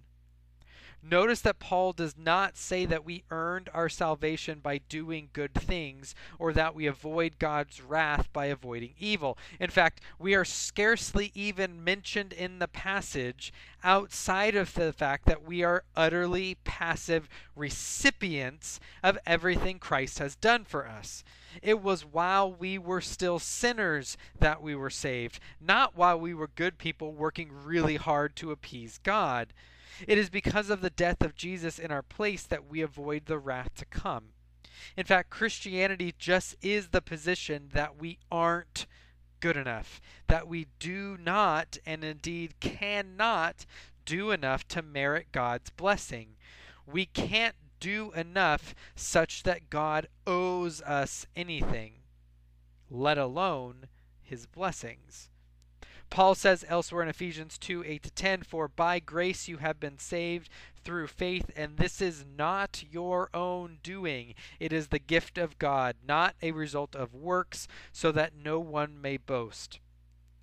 Notice 1.07 1.43
that 1.43 1.59
Paul 1.59 1.93
does 1.93 2.17
not 2.17 2.57
say 2.57 2.87
that 2.87 3.05
we 3.05 3.25
earned 3.31 3.69
our 3.75 3.91
salvation 3.91 4.61
by 4.61 4.79
doing 4.79 5.29
good 5.35 5.53
things 5.53 6.15
or 6.39 6.55
that 6.55 6.75
we 6.75 6.87
avoid 6.87 7.39
God's 7.39 7.83
wrath 7.83 8.33
by 8.33 8.47
avoiding 8.47 8.95
evil. 8.99 9.37
In 9.61 9.69
fact, 9.69 10.01
we 10.19 10.35
are 10.35 10.47
scarcely 10.47 11.31
even 11.35 11.85
mentioned 11.85 12.33
in 12.33 12.59
the 12.59 12.69
passage 12.69 13.53
outside 13.83 14.57
of 14.57 14.73
the 14.73 14.95
fact 14.95 15.27
that 15.27 15.45
we 15.45 15.63
are 15.63 15.85
utterly 15.95 16.57
passive 16.65 17.29
recipients 17.55 18.81
of 19.03 19.19
everything 19.27 19.79
Christ 19.79 20.21
has 20.21 20.35
done 20.37 20.65
for 20.65 20.89
us. 20.89 21.23
It 21.63 21.83
was 21.83 22.07
while 22.07 22.51
we 22.51 22.79
were 22.79 23.03
still 23.03 23.39
sinners 23.39 24.17
that 24.41 24.63
we 24.63 24.75
were 24.75 24.91
saved, 24.91 25.39
not 25.61 25.95
while 25.95 26.19
we 26.19 26.33
were 26.33 26.49
good 26.49 26.79
people 26.79 27.13
working 27.13 27.51
really 27.53 27.97
hard 27.97 28.37
to 28.37 28.53
appease 28.53 28.99
God. 29.03 29.53
It 30.07 30.19
is 30.19 30.31
because 30.31 30.71
of 30.71 30.81
the 30.81 30.91
death 30.91 31.23
of 31.23 31.35
Jesus 31.35 31.79
in 31.79 31.91
our 31.91 32.03
place 32.03 32.45
that 32.45 32.67
we 32.67 32.81
avoid 32.81 33.27
the 33.27 33.39
wrath 33.39 33.75
to 33.77 33.85
come. 33.85 34.31
In 34.97 35.05
fact, 35.05 35.31
Christianity 35.31 36.15
just 36.19 36.57
is 36.63 36.89
the 36.89 37.03
position 37.03 37.71
that 37.73 37.97
we 37.97 38.19
aren't 38.31 38.87
good 39.41 39.57
enough, 39.57 40.01
that 40.27 40.49
we 40.49 40.67
do 40.79 41.17
not, 41.23 41.79
and 41.85 42.03
indeed 42.03 42.55
cannot, 42.61 43.67
do 44.05 44.31
enough 44.31 44.67
to 44.69 44.83
merit 44.83 45.29
God's 45.33 45.71
blessing. 45.71 46.37
We 46.87 47.07
can't 47.07 47.57
do 47.81 48.13
enough 48.13 48.75
such 48.95 49.43
that 49.43 49.71
God 49.71 50.09
owes 50.27 50.81
us 50.83 51.27
anything, 51.37 51.93
let 52.91 53.19
alone 53.19 53.87
his 54.23 54.47
blessings. 54.47 55.29
Paul 56.11 56.35
says 56.35 56.65
elsewhere 56.69 57.03
in 57.03 57.09
Ephesians 57.09 57.59
2 57.59 57.85
8 57.85 58.03
to 58.05 58.11
10, 58.11 58.43
For 58.43 58.69
by 58.69 59.01
grace 59.01 59.49
you 59.49 59.57
have 59.59 59.81
been 59.81 59.99
saved 59.99 60.49
through 60.85 61.09
faith, 61.09 61.51
and 61.57 61.77
this 61.77 62.01
is 62.01 62.25
not 62.37 62.85
your 62.91 63.31
own 63.35 63.79
doing. 63.83 64.35
It 64.61 64.73
is 64.73 64.89
the 64.89 64.99
gift 64.99 65.39
of 65.39 65.59
God, 65.59 65.97
not 66.07 66.37
a 66.43 66.53
result 66.53 66.95
of 66.95 67.15
works, 67.15 67.67
so 67.93 68.13
that 68.13 68.35
no 68.37 68.61
one 68.61 69.01
may 69.01 69.17
boast. 69.17 69.81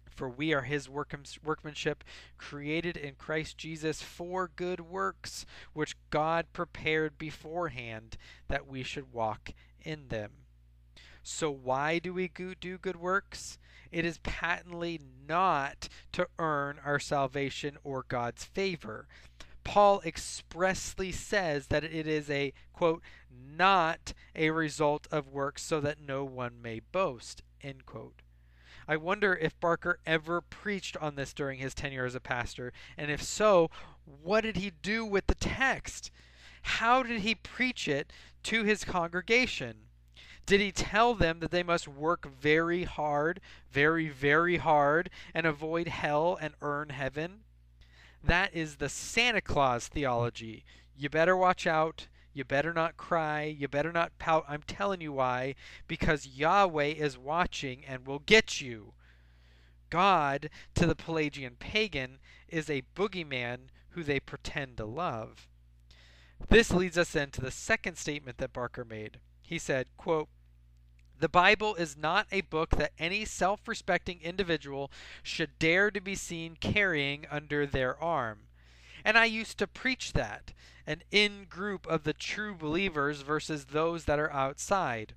For 0.09 0.29
we 0.29 0.53
are 0.53 0.63
his 0.63 0.89
workmanship, 0.89 2.03
created 2.37 2.97
in 2.97 3.15
Christ 3.15 3.57
Jesus 3.57 4.01
for 4.01 4.51
good 4.55 4.81
works, 4.81 5.45
which 5.73 5.95
God 6.09 6.47
prepared 6.53 7.17
beforehand 7.17 8.17
that 8.47 8.67
we 8.67 8.83
should 8.83 9.13
walk 9.13 9.51
in 9.83 10.09
them. 10.09 10.31
So, 11.23 11.51
why 11.51 11.99
do 11.99 12.13
we 12.13 12.27
do 12.27 12.77
good 12.77 12.95
works? 12.95 13.57
It 13.91 14.05
is 14.05 14.19
patently 14.19 14.99
not 15.27 15.89
to 16.13 16.27
earn 16.39 16.79
our 16.83 16.99
salvation 16.99 17.77
or 17.83 18.05
God's 18.07 18.45
favor. 18.45 19.07
Paul 19.63 20.01
expressly 20.05 21.11
says 21.11 21.67
that 21.67 21.83
it 21.83 22.07
is 22.07 22.29
a, 22.29 22.53
quote, 22.73 23.03
not 23.29 24.13
a 24.35 24.49
result 24.49 25.07
of 25.11 25.27
works 25.27 25.61
so 25.61 25.79
that 25.81 26.01
no 26.01 26.23
one 26.23 26.61
may 26.61 26.79
boast, 26.79 27.43
end 27.61 27.85
quote. 27.85 28.21
I 28.87 28.97
wonder 28.97 29.35
if 29.35 29.59
Barker 29.59 29.99
ever 30.05 30.41
preached 30.41 30.97
on 30.97 31.15
this 31.15 31.33
during 31.33 31.59
his 31.59 31.75
tenure 31.75 32.05
as 32.05 32.15
a 32.15 32.19
pastor, 32.19 32.73
and 32.97 33.11
if 33.11 33.21
so, 33.21 33.69
what 34.05 34.41
did 34.41 34.57
he 34.57 34.71
do 34.81 35.05
with 35.05 35.27
the 35.27 35.35
text? 35.35 36.11
How 36.63 37.03
did 37.03 37.21
he 37.21 37.35
preach 37.35 37.87
it 37.87 38.11
to 38.43 38.63
his 38.63 38.83
congregation? 38.83 39.87
Did 40.45 40.59
he 40.59 40.71
tell 40.71 41.13
them 41.13 41.39
that 41.39 41.51
they 41.51 41.63
must 41.63 41.87
work 41.87 42.27
very 42.27 42.83
hard, 42.83 43.39
very, 43.71 44.09
very 44.09 44.57
hard, 44.57 45.09
and 45.33 45.45
avoid 45.45 45.87
hell 45.87 46.37
and 46.39 46.53
earn 46.61 46.89
heaven? 46.89 47.41
That 48.23 48.53
is 48.53 48.75
the 48.75 48.89
Santa 48.89 49.41
Claus 49.41 49.87
theology. 49.87 50.63
You 50.97 51.09
better 51.09 51.35
watch 51.35 51.65
out. 51.65 52.07
You 52.33 52.43
better 52.43 52.73
not 52.73 52.97
cry. 52.97 53.43
You 53.43 53.67
better 53.67 53.91
not 53.91 54.17
pout. 54.19 54.45
I'm 54.47 54.63
telling 54.63 55.01
you 55.01 55.13
why. 55.13 55.55
Because 55.87 56.27
Yahweh 56.27 56.93
is 56.93 57.17
watching 57.17 57.83
and 57.85 58.05
will 58.05 58.19
get 58.19 58.61
you. 58.61 58.93
God, 59.89 60.49
to 60.75 60.85
the 60.85 60.95
Pelagian 60.95 61.55
pagan, 61.59 62.19
is 62.47 62.69
a 62.69 62.83
boogeyman 62.95 63.69
who 63.89 64.03
they 64.03 64.19
pretend 64.19 64.77
to 64.77 64.85
love. 64.85 65.47
This 66.49 66.71
leads 66.71 66.97
us 66.97 67.11
then 67.11 67.31
to 67.31 67.41
the 67.41 67.51
second 67.51 67.97
statement 67.97 68.37
that 68.37 68.53
Barker 68.53 68.85
made. 68.85 69.19
He 69.51 69.59
said, 69.59 69.87
quote, 69.97 70.29
the 71.19 71.27
Bible 71.27 71.75
is 71.75 71.97
not 71.97 72.25
a 72.31 72.39
book 72.39 72.77
that 72.77 72.93
any 72.97 73.25
self 73.25 73.67
respecting 73.67 74.21
individual 74.21 74.89
should 75.23 75.59
dare 75.59 75.91
to 75.91 75.99
be 75.99 76.15
seen 76.15 76.55
carrying 76.55 77.25
under 77.29 77.65
their 77.65 78.01
arm. 78.01 78.43
And 79.03 79.17
I 79.17 79.25
used 79.25 79.57
to 79.57 79.67
preach 79.67 80.13
that 80.13 80.53
an 80.87 81.03
in 81.11 81.47
group 81.49 81.85
of 81.85 82.05
the 82.05 82.13
true 82.13 82.55
believers 82.55 83.23
versus 83.23 83.65
those 83.65 84.05
that 84.05 84.19
are 84.19 84.31
outside. 84.31 85.15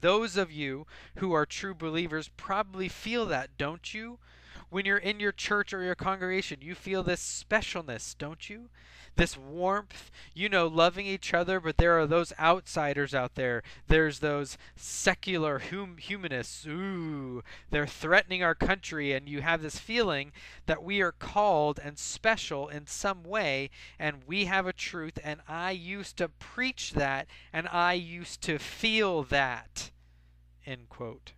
Those 0.00 0.36
of 0.36 0.50
you 0.50 0.84
who 1.18 1.32
are 1.32 1.46
true 1.46 1.72
believers 1.72 2.28
probably 2.36 2.88
feel 2.88 3.26
that, 3.26 3.56
don't 3.56 3.94
you? 3.94 4.18
When 4.70 4.84
you're 4.84 4.98
in 4.98 5.20
your 5.20 5.32
church 5.32 5.72
or 5.72 5.82
your 5.82 5.94
congregation, 5.94 6.58
you 6.60 6.74
feel 6.74 7.02
this 7.02 7.44
specialness, 7.48 8.16
don't 8.16 8.50
you? 8.50 8.68
this 9.16 9.36
warmth, 9.36 10.10
you 10.34 10.48
know, 10.48 10.66
loving 10.66 11.06
each 11.06 11.32
other, 11.34 11.58
but 11.58 11.78
there 11.78 11.98
are 11.98 12.06
those 12.06 12.32
outsiders 12.38 13.14
out 13.14 13.34
there. 13.34 13.62
There's 13.88 14.20
those 14.20 14.56
secular 14.76 15.58
hum- 15.58 15.96
humanists. 15.96 16.66
Ooh, 16.66 17.42
they're 17.70 17.86
threatening 17.86 18.42
our 18.42 18.54
country, 18.54 19.12
and 19.12 19.28
you 19.28 19.40
have 19.40 19.62
this 19.62 19.78
feeling 19.78 20.32
that 20.66 20.82
we 20.82 21.00
are 21.00 21.12
called 21.12 21.80
and 21.82 21.98
special 21.98 22.68
in 22.68 22.86
some 22.86 23.24
way, 23.24 23.70
and 23.98 24.22
we 24.26 24.44
have 24.44 24.66
a 24.66 24.72
truth, 24.72 25.18
and 25.24 25.40
I 25.48 25.70
used 25.70 26.18
to 26.18 26.28
preach 26.28 26.92
that, 26.92 27.26
and 27.52 27.66
I 27.68 27.94
used 27.94 28.42
to 28.42 28.58
feel 28.58 29.22
that. 29.24 29.90
End 30.66 30.88
quote. 30.88 31.32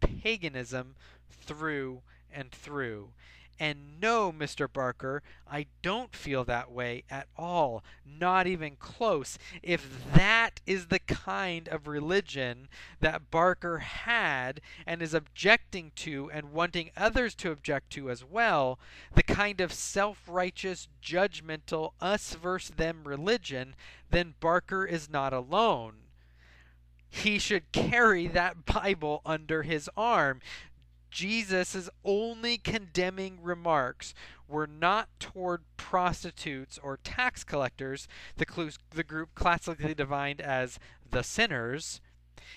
Paganism 0.00 0.94
through 1.32 2.02
and 2.32 2.50
through. 2.50 3.10
And 3.62 4.00
no, 4.00 4.32
Mr. 4.32 4.72
Barker, 4.72 5.22
I 5.46 5.66
don't 5.82 6.16
feel 6.16 6.44
that 6.44 6.72
way 6.72 7.04
at 7.10 7.28
all. 7.36 7.84
Not 8.06 8.46
even 8.46 8.76
close. 8.76 9.38
If 9.62 10.10
that 10.14 10.62
is 10.66 10.86
the 10.86 10.98
kind 10.98 11.68
of 11.68 11.86
religion 11.86 12.68
that 13.00 13.30
Barker 13.30 13.80
had 13.80 14.62
and 14.86 15.02
is 15.02 15.12
objecting 15.12 15.92
to 15.96 16.30
and 16.30 16.54
wanting 16.54 16.90
others 16.96 17.34
to 17.34 17.50
object 17.50 17.90
to 17.90 18.08
as 18.08 18.24
well, 18.24 18.78
the 19.14 19.22
kind 19.22 19.60
of 19.60 19.74
self 19.74 20.22
righteous, 20.26 20.88
judgmental, 21.02 21.92
us 22.00 22.32
versus 22.32 22.76
them 22.76 23.02
religion, 23.04 23.74
then 24.10 24.36
Barker 24.40 24.86
is 24.86 25.10
not 25.10 25.34
alone 25.34 25.96
he 27.10 27.38
should 27.38 27.72
carry 27.72 28.28
that 28.28 28.64
Bible 28.64 29.20
under 29.26 29.62
his 29.64 29.90
arm. 29.96 30.40
Jesus' 31.10 31.88
only 32.04 32.58
condemning 32.58 33.38
remarks 33.42 34.14
were 34.48 34.66
not 34.66 35.08
toward 35.18 35.62
prostitutes 35.76 36.78
or 36.82 36.98
tax 36.98 37.44
collectors, 37.44 38.08
the, 38.36 38.46
the 38.90 39.04
group 39.04 39.34
classically 39.34 39.94
defined 39.94 40.40
as 40.40 40.78
the 41.10 41.22
sinners, 41.22 42.00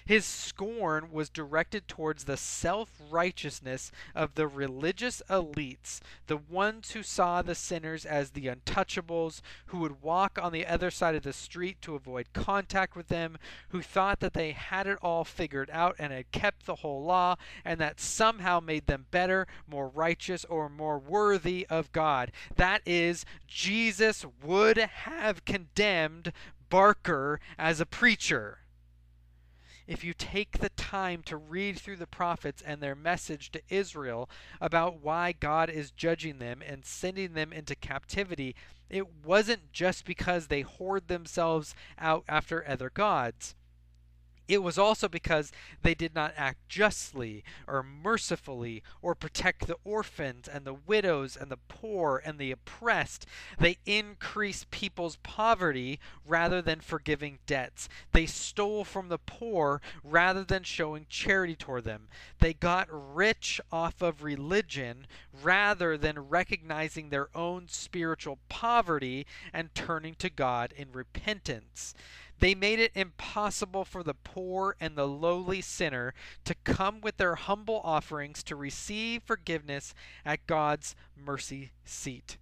his 0.06 0.26
scorn 0.26 1.12
was 1.12 1.30
directed 1.30 1.88
towards 1.88 2.24
the 2.24 2.38
self 2.38 2.90
righteousness 3.10 3.92
of 4.16 4.36
the 4.36 4.48
religious 4.48 5.22
elites, 5.30 6.00
the 6.28 6.38
ones 6.38 6.92
who 6.92 7.04
saw 7.04 7.42
the 7.42 7.56
sinners 7.56 8.06
as 8.06 8.32
the 8.32 8.48
untouchables, 8.48 9.42
who 9.68 9.80
would 9.80 10.02
walk 10.02 10.40
on 10.42 10.52
the 10.52 10.66
other 10.66 10.92
side 10.92 11.16
of 11.16 11.24
the 11.24 11.34
street 11.34 11.82
to 11.82 11.96
avoid 11.96 12.34
contact 12.34 12.96
with 12.96 13.08
them, 13.08 13.38
who 13.70 13.82
thought 13.82 14.20
that 14.20 14.34
they 14.34 14.52
had 14.52 14.88
it 14.88 14.98
all 15.02 15.24
figured 15.24 15.70
out 15.72 15.96
and 16.00 16.12
had 16.12 16.32
kept 16.32 16.66
the 16.66 16.76
whole 16.76 17.04
law, 17.04 17.36
and 17.66 17.80
that 17.80 18.00
somehow 18.00 18.60
made 18.60 18.88
them 18.88 19.06
better, 19.12 19.48
more 19.68 19.88
righteous, 19.88 20.46
or 20.46 20.70
more 20.70 20.98
worthy 20.98 21.66
of 21.70 21.92
God. 21.92 22.32
That 22.56 22.82
is, 22.86 23.26
Jesus 23.48 24.26
would 24.44 24.78
have 24.78 25.46
condemned 25.46 26.32
Barker 26.70 27.40
as 27.58 27.80
a 27.80 27.86
preacher 27.86 28.63
if 29.88 30.04
you 30.04 30.14
take 30.14 30.60
the 30.60 30.70
time 30.70 31.22
to 31.24 31.38
read 31.38 31.78
through 31.78 31.98
the 31.98 32.08
prophets 32.08 32.64
and 32.66 32.82
their 32.82 32.96
message 32.96 33.52
to 33.52 33.62
Israel 33.70 34.30
about 34.62 35.02
why 35.02 35.34
God 35.34 35.70
is 35.70 35.92
judging 35.92 36.40
them 36.40 36.62
and 36.66 36.86
sending 36.86 37.34
them 37.34 37.52
into 37.52 37.76
captivity, 37.76 38.56
it 38.90 39.08
wasn't 39.26 39.72
just 39.72 40.06
because 40.06 40.48
they 40.48 40.64
whored 40.64 41.08
themselves 41.08 41.76
out 41.98 42.24
after 42.30 42.68
other 42.68 42.90
gods. 42.90 43.56
It 44.48 44.62
was 44.62 44.78
also 44.78 45.08
because 45.08 45.52
they 45.82 45.96
did 45.96 46.14
not 46.14 46.34
act 46.36 46.68
justly 46.68 47.44
or 47.66 47.82
mercifully 47.82 48.84
or 49.02 49.16
protect 49.16 49.68
the 49.68 49.78
orphans 49.86 50.48
and 50.48 50.66
the 50.66 50.74
widows 50.74 51.38
and 51.38 51.50
the 51.50 51.58
poor 51.70 52.22
and 52.26 52.38
the 52.38 52.52
oppressed. 52.52 53.26
They 53.58 53.78
increased 53.86 54.70
people's 54.70 55.16
poverty 55.24 56.00
rather 56.26 56.62
than 56.62 56.82
forgiving 56.82 57.40
debts. 57.46 57.88
They 58.12 58.26
stole 58.26 58.84
from 58.84 59.08
the 59.08 59.18
poor 59.18 59.82
rather 60.04 60.44
than 60.44 60.64
showing 60.64 61.06
charity 61.08 61.56
toward 61.56 61.86
them. 61.86 62.08
They 62.40 62.54
got 62.54 62.88
rich 62.92 63.62
off 63.72 64.02
of 64.02 64.24
religion 64.24 65.08
rather 65.42 65.98
than 65.98 66.28
recognizing 66.30 67.10
their 67.10 67.30
own 67.36 67.68
spiritual 67.70 68.40
poverty 68.50 69.26
and 69.54 69.74
turning 69.74 70.16
to 70.16 70.30
God 70.30 70.74
in 70.76 70.92
repentance. 70.92 71.94
They 72.40 72.56
made 72.56 72.80
it 72.80 72.92
impossible 72.96 73.86
for 73.86 74.04
the 74.04 74.14
poor 74.14 74.76
and 74.80 74.96
the 74.96 75.08
lowly 75.08 75.62
sinner 75.62 76.14
to 76.46 76.56
come 76.64 77.02
with 77.02 77.18
their 77.18 77.36
humble 77.36 77.82
offerings 77.84 78.44
to 78.44 78.56
receive 78.56 79.24
forgiveness 79.24 79.94
at 80.26 80.46
God's 80.48 80.96
mercy 81.16 81.72
seat. 81.86 82.38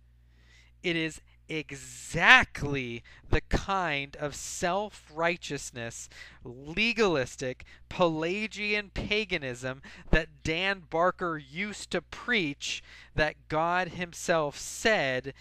It 0.82 0.96
is 0.96 1.22
exactly 1.52 3.04
the 3.30 3.42
kind 3.42 4.16
of 4.18 4.34
self 4.34 5.04
righteousness, 5.14 6.08
legalistic, 6.44 7.66
Pelagian 7.90 8.90
paganism 8.90 9.82
that 10.10 10.44
Dan 10.44 10.84
Barker 10.90 11.38
used 11.38 11.92
to 11.92 12.02
preach 12.02 12.82
that 13.16 13.50
God 13.50 13.90
Himself 13.90 14.58
said 14.58 15.34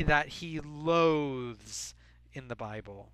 that 0.00 0.28
He 0.28 0.58
loathes 0.58 1.94
in 2.32 2.48
the 2.48 2.56
Bible. 2.56 3.10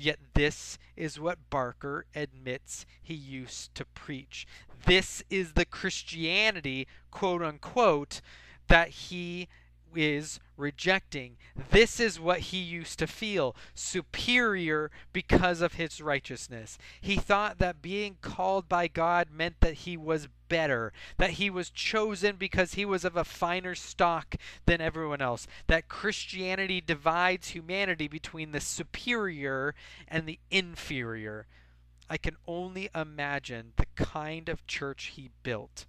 Yet 0.00 0.18
this 0.32 0.78
is 0.96 1.20
what 1.20 1.50
Barker 1.50 2.06
admits 2.14 2.86
he 3.02 3.12
used 3.12 3.74
to 3.74 3.84
preach. 3.84 4.46
This 4.86 5.22
is 5.28 5.52
the 5.52 5.66
Christianity, 5.66 6.88
quote 7.10 7.42
unquote, 7.42 8.22
that 8.68 8.88
he 8.88 9.46
is 9.94 10.40
rejecting. 10.56 11.36
This 11.70 11.98
is 11.98 12.20
what 12.20 12.40
he 12.40 12.58
used 12.58 12.98
to 12.98 13.06
feel 13.06 13.56
superior 13.74 14.90
because 15.12 15.60
of 15.60 15.74
his 15.74 16.00
righteousness. 16.00 16.78
He 17.00 17.16
thought 17.16 17.58
that 17.58 17.82
being 17.82 18.16
called 18.20 18.68
by 18.68 18.88
God 18.88 19.28
meant 19.32 19.60
that 19.60 19.74
he 19.74 19.96
was 19.96 20.28
better, 20.48 20.92
that 21.16 21.30
he 21.32 21.48
was 21.48 21.70
chosen 21.70 22.36
because 22.36 22.74
he 22.74 22.84
was 22.84 23.04
of 23.04 23.16
a 23.16 23.24
finer 23.24 23.74
stock 23.74 24.36
than 24.66 24.80
everyone 24.80 25.22
else, 25.22 25.46
that 25.66 25.88
Christianity 25.88 26.80
divides 26.80 27.48
humanity 27.48 28.08
between 28.08 28.52
the 28.52 28.60
superior 28.60 29.74
and 30.08 30.26
the 30.26 30.38
inferior. 30.50 31.46
I 32.10 32.16
can 32.16 32.36
only 32.46 32.90
imagine 32.94 33.72
the 33.76 33.86
kind 33.94 34.48
of 34.48 34.66
church 34.66 35.12
he 35.14 35.30
built. 35.44 35.86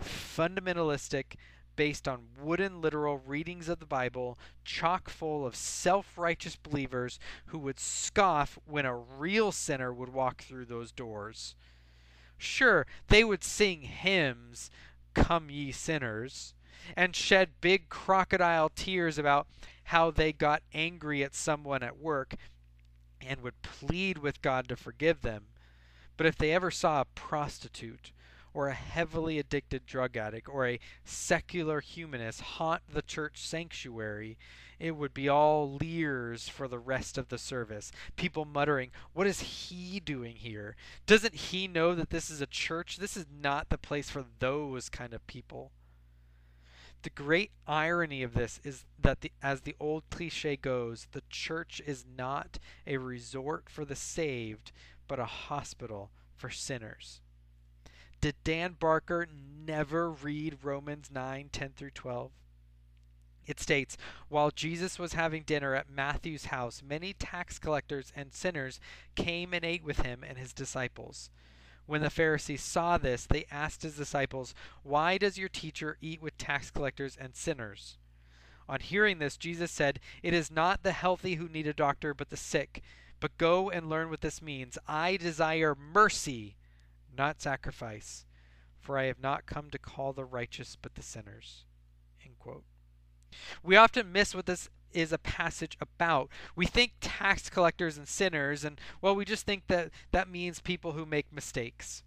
Fundamentalistic, 0.00 1.34
based 1.78 2.08
on 2.08 2.26
wooden 2.42 2.80
literal 2.80 3.18
readings 3.18 3.68
of 3.68 3.78
the 3.78 3.86
Bible, 3.86 4.36
chock 4.64 5.08
full 5.08 5.46
of 5.46 5.54
self 5.54 6.18
righteous 6.18 6.56
believers 6.56 7.20
who 7.46 7.58
would 7.60 7.78
scoff 7.78 8.58
when 8.66 8.84
a 8.84 8.96
real 8.96 9.52
sinner 9.52 9.92
would 9.92 10.08
walk 10.08 10.42
through 10.42 10.64
those 10.64 10.90
doors. 10.90 11.54
Sure, 12.36 12.84
they 13.06 13.22
would 13.22 13.44
sing 13.44 13.82
hymns, 13.82 14.72
Come 15.14 15.50
Ye 15.50 15.70
Sinners, 15.70 16.52
and 16.96 17.14
shed 17.14 17.50
big 17.60 17.88
crocodile 17.88 18.70
tears 18.74 19.16
about 19.16 19.46
how 19.84 20.10
they 20.10 20.32
got 20.32 20.64
angry 20.74 21.22
at 21.22 21.32
someone 21.32 21.84
at 21.84 21.96
work 21.96 22.34
and 23.20 23.40
would 23.40 23.62
plead 23.62 24.18
with 24.18 24.42
God 24.42 24.66
to 24.68 24.74
forgive 24.74 25.22
them. 25.22 25.44
But 26.16 26.26
if 26.26 26.36
they 26.36 26.52
ever 26.52 26.72
saw 26.72 27.02
a 27.02 27.04
prostitute 27.04 28.10
or 28.58 28.66
a 28.66 28.74
heavily 28.74 29.38
addicted 29.38 29.86
drug 29.86 30.16
addict 30.16 30.48
or 30.48 30.66
a 30.66 30.80
secular 31.04 31.78
humanist 31.78 32.40
haunt 32.40 32.82
the 32.92 33.02
church 33.02 33.40
sanctuary, 33.40 34.36
it 34.80 34.96
would 34.96 35.14
be 35.14 35.28
all 35.28 35.74
leers 35.74 36.48
for 36.48 36.66
the 36.66 36.78
rest 36.80 37.16
of 37.16 37.28
the 37.28 37.38
service. 37.38 37.92
People 38.16 38.44
muttering, 38.44 38.90
What 39.12 39.28
is 39.28 39.40
he 39.42 40.00
doing 40.00 40.34
here? 40.34 40.74
Doesn't 41.06 41.36
he 41.36 41.68
know 41.68 41.94
that 41.94 42.10
this 42.10 42.30
is 42.30 42.40
a 42.40 42.46
church? 42.46 42.96
This 42.96 43.16
is 43.16 43.26
not 43.40 43.68
the 43.68 43.78
place 43.78 44.10
for 44.10 44.24
those 44.40 44.88
kind 44.88 45.14
of 45.14 45.24
people. 45.28 45.70
The 47.02 47.10
great 47.10 47.52
irony 47.64 48.24
of 48.24 48.34
this 48.34 48.58
is 48.64 48.86
that, 49.00 49.20
the, 49.20 49.30
as 49.40 49.60
the 49.60 49.76
old 49.78 50.02
cliche 50.10 50.56
goes, 50.56 51.06
the 51.12 51.22
church 51.30 51.80
is 51.86 52.04
not 52.16 52.58
a 52.88 52.96
resort 52.96 53.70
for 53.70 53.84
the 53.84 53.94
saved, 53.94 54.72
but 55.06 55.20
a 55.20 55.26
hospital 55.26 56.10
for 56.34 56.50
sinners. 56.50 57.20
Did 58.20 58.34
Dan 58.42 58.72
Barker 58.72 59.28
never 59.30 60.10
read 60.10 60.58
Romans 60.64 61.08
9 61.08 61.50
10 61.52 61.72
through 61.76 61.92
12? 61.92 62.32
It 63.46 63.60
states, 63.60 63.96
While 64.28 64.50
Jesus 64.50 64.98
was 64.98 65.12
having 65.12 65.44
dinner 65.44 65.76
at 65.76 65.88
Matthew's 65.88 66.46
house, 66.46 66.82
many 66.84 67.12
tax 67.12 67.60
collectors 67.60 68.12
and 68.16 68.32
sinners 68.32 68.80
came 69.14 69.54
and 69.54 69.64
ate 69.64 69.84
with 69.84 70.00
him 70.00 70.24
and 70.26 70.36
his 70.36 70.52
disciples. 70.52 71.30
When 71.86 72.02
the 72.02 72.10
Pharisees 72.10 72.62
saw 72.62 72.98
this, 72.98 73.24
they 73.24 73.46
asked 73.52 73.82
his 73.82 73.96
disciples, 73.96 74.52
Why 74.82 75.16
does 75.16 75.38
your 75.38 75.48
teacher 75.48 75.96
eat 76.00 76.20
with 76.20 76.36
tax 76.36 76.72
collectors 76.72 77.16
and 77.16 77.36
sinners? 77.36 77.98
On 78.68 78.80
hearing 78.80 79.20
this, 79.20 79.36
Jesus 79.36 79.70
said, 79.70 80.00
It 80.22 80.34
is 80.34 80.50
not 80.50 80.82
the 80.82 80.92
healthy 80.92 81.36
who 81.36 81.48
need 81.48 81.68
a 81.68 81.72
doctor, 81.72 82.12
but 82.12 82.30
the 82.30 82.36
sick. 82.36 82.82
But 83.20 83.38
go 83.38 83.70
and 83.70 83.88
learn 83.88 84.10
what 84.10 84.20
this 84.20 84.42
means. 84.42 84.76
I 84.86 85.16
desire 85.16 85.74
mercy 85.74 86.57
not 87.18 87.42
sacrifice, 87.42 88.24
for 88.80 88.96
I 88.96 89.04
have 89.04 89.20
not 89.20 89.46
come 89.46 89.70
to 89.70 89.78
call 89.78 90.12
the 90.12 90.24
righteous 90.24 90.76
but 90.80 90.94
the 90.94 91.02
sinners. 91.02 91.64
We 93.62 93.76
often 93.76 94.12
miss 94.12 94.34
what 94.34 94.46
this 94.46 94.70
is 94.92 95.12
a 95.12 95.18
passage 95.18 95.76
about. 95.80 96.30
We 96.56 96.66
think 96.66 96.92
tax 97.00 97.50
collectors 97.50 97.98
and 97.98 98.08
sinners, 98.08 98.64
and 98.64 98.80
well, 99.02 99.14
we 99.14 99.24
just 99.24 99.44
think 99.44 99.66
that 99.66 99.90
that 100.12 100.30
means 100.30 100.60
people 100.60 100.92
who 100.92 101.04
make 101.04 101.32
mistakes. 101.32 102.02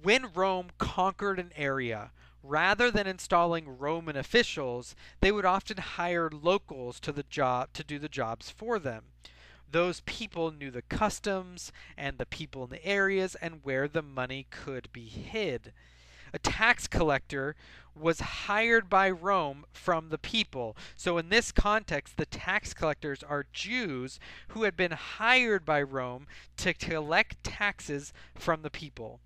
When 0.00 0.32
Rome 0.32 0.70
conquered 0.78 1.38
an 1.38 1.52
area, 1.54 2.10
rather 2.42 2.90
than 2.90 3.06
installing 3.06 3.78
Roman 3.78 4.16
officials, 4.16 4.96
they 5.20 5.30
would 5.30 5.44
often 5.44 5.76
hire 5.76 6.30
locals 6.30 6.98
to 7.00 7.12
the 7.12 7.24
job 7.24 7.72
to 7.74 7.84
do 7.84 7.98
the 7.98 8.08
jobs 8.08 8.50
for 8.50 8.78
them 8.78 9.04
those 9.70 10.00
people 10.00 10.50
knew 10.50 10.70
the 10.70 10.82
customs 10.82 11.72
and 11.96 12.18
the 12.18 12.26
people 12.26 12.64
in 12.64 12.70
the 12.70 12.84
areas 12.84 13.34
and 13.36 13.60
where 13.62 13.88
the 13.88 14.02
money 14.02 14.46
could 14.50 14.92
be 14.92 15.06
hid. 15.06 15.72
A 16.32 16.38
tax 16.38 16.86
collector 16.86 17.56
was 17.94 18.20
hired 18.20 18.88
by 18.88 19.10
Rome 19.10 19.64
from 19.72 20.08
the 20.08 20.18
people. 20.18 20.76
So, 20.94 21.18
in 21.18 21.30
this 21.30 21.52
context, 21.52 22.16
the 22.16 22.26
tax 22.26 22.74
collectors 22.74 23.22
are 23.22 23.46
Jews 23.52 24.20
who 24.48 24.62
had 24.64 24.76
been 24.76 24.92
hired 24.92 25.64
by 25.64 25.82
Rome 25.82 26.26
to 26.58 26.74
collect 26.74 27.42
taxes 27.42 28.12
from 28.34 28.62
the 28.62 28.70
people. 28.70 29.20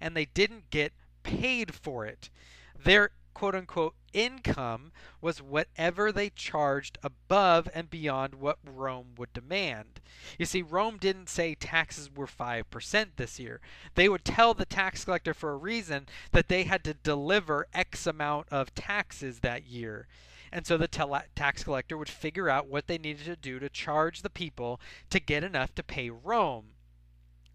And 0.00 0.16
they 0.16 0.24
didn't 0.24 0.70
get 0.70 0.92
paid 1.22 1.74
for 1.74 2.04
it. 2.04 2.30
Their 2.76 3.12
quote 3.34 3.54
unquote 3.54 3.94
income 4.12 4.92
was 5.20 5.40
whatever 5.40 6.12
they 6.12 6.30
charged 6.30 6.98
above 7.02 7.68
and 7.74 7.88
beyond 7.88 8.34
what 8.34 8.58
Rome 8.64 9.14
would 9.16 9.32
demand. 9.32 10.00
You 10.38 10.46
see, 10.46 10.62
Rome 10.62 10.98
didn't 10.98 11.28
say 11.28 11.54
taxes 11.54 12.10
were 12.14 12.26
5% 12.26 13.06
this 13.16 13.38
year. 13.38 13.60
They 13.94 14.08
would 14.08 14.24
tell 14.24 14.54
the 14.54 14.64
tax 14.64 15.04
collector 15.04 15.34
for 15.34 15.50
a 15.50 15.56
reason 15.56 16.06
that 16.32 16.48
they 16.48 16.64
had 16.64 16.84
to 16.84 16.94
deliver 16.94 17.66
X 17.72 18.06
amount 18.06 18.48
of 18.50 18.74
taxes 18.74 19.40
that 19.40 19.66
year. 19.66 20.06
And 20.52 20.66
so 20.66 20.76
the 20.76 20.88
tax 21.34 21.64
collector 21.64 21.96
would 21.96 22.10
figure 22.10 22.50
out 22.50 22.68
what 22.68 22.86
they 22.86 22.98
needed 22.98 23.24
to 23.24 23.36
do 23.36 23.58
to 23.58 23.70
charge 23.70 24.20
the 24.20 24.28
people 24.30 24.80
to 25.08 25.18
get 25.18 25.42
enough 25.42 25.74
to 25.76 25.82
pay 25.82 26.10
Rome. 26.10 26.72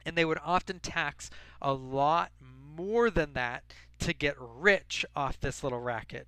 And 0.03 0.17
they 0.17 0.25
would 0.25 0.39
often 0.43 0.79
tax 0.79 1.29
a 1.61 1.73
lot 1.73 2.31
more 2.75 3.11
than 3.11 3.33
that 3.33 3.63
to 3.99 4.13
get 4.13 4.35
rich 4.39 5.05
off 5.15 5.39
this 5.39 5.63
little 5.63 5.79
racket. 5.79 6.27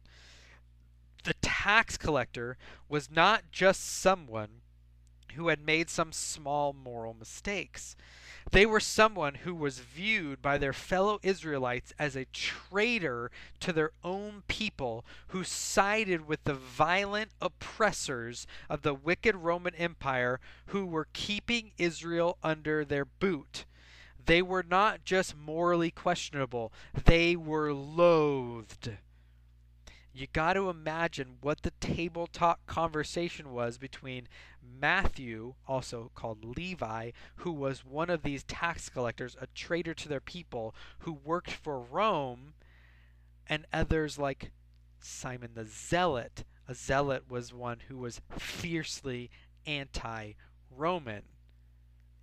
The 1.23 1.33
tax 1.41 1.97
collector 1.97 2.57
was 2.87 3.11
not 3.11 3.51
just 3.51 3.85
someone 3.85 4.61
who 5.35 5.49
had 5.49 5.65
made 5.65 5.89
some 5.89 6.11
small 6.11 6.73
moral 6.73 7.13
mistakes. 7.13 7.95
They 8.51 8.65
were 8.65 8.79
someone 8.79 9.35
who 9.35 9.53
was 9.53 9.79
viewed 9.79 10.41
by 10.41 10.57
their 10.57 10.73
fellow 10.73 11.19
Israelites 11.21 11.93
as 11.99 12.15
a 12.15 12.25
traitor 12.25 13.29
to 13.59 13.71
their 13.71 13.91
own 14.03 14.43
people 14.47 15.05
who 15.27 15.43
sided 15.43 16.27
with 16.27 16.43
the 16.45 16.55
violent 16.55 17.31
oppressors 17.41 18.47
of 18.69 18.81
the 18.81 18.93
wicked 18.93 19.35
Roman 19.35 19.75
Empire 19.75 20.39
who 20.67 20.85
were 20.85 21.07
keeping 21.13 21.71
Israel 21.77 22.37
under 22.41 22.83
their 22.83 23.05
boot. 23.05 23.65
They 24.25 24.41
were 24.41 24.63
not 24.63 25.05
just 25.05 25.35
morally 25.35 25.91
questionable, 25.91 26.71
they 27.05 27.35
were 27.35 27.73
loathed. 27.73 28.91
You 30.11 30.27
got 30.27 30.53
to 30.53 30.69
imagine 30.69 31.37
what 31.41 31.61
the 31.61 31.71
table 31.79 32.27
talk 32.27 32.65
conversation 32.65 33.53
was 33.53 33.77
between 33.77 34.27
Matthew, 34.61 35.53
also 35.67 36.11
called 36.15 36.57
Levi, 36.57 37.11
who 37.37 37.51
was 37.51 37.85
one 37.85 38.09
of 38.09 38.23
these 38.23 38.43
tax 38.43 38.89
collectors, 38.89 39.37
a 39.39 39.47
traitor 39.47 39.93
to 39.93 40.09
their 40.09 40.19
people, 40.19 40.75
who 40.99 41.13
worked 41.13 41.51
for 41.51 41.79
Rome, 41.79 42.53
and 43.47 43.65
others 43.71 44.19
like 44.19 44.51
Simon 44.99 45.51
the 45.53 45.65
Zealot. 45.65 46.43
A 46.67 46.75
zealot 46.75 47.29
was 47.29 47.53
one 47.53 47.79
who 47.87 47.97
was 47.97 48.21
fiercely 48.37 49.29
anti 49.65 50.33
Roman 50.69 51.23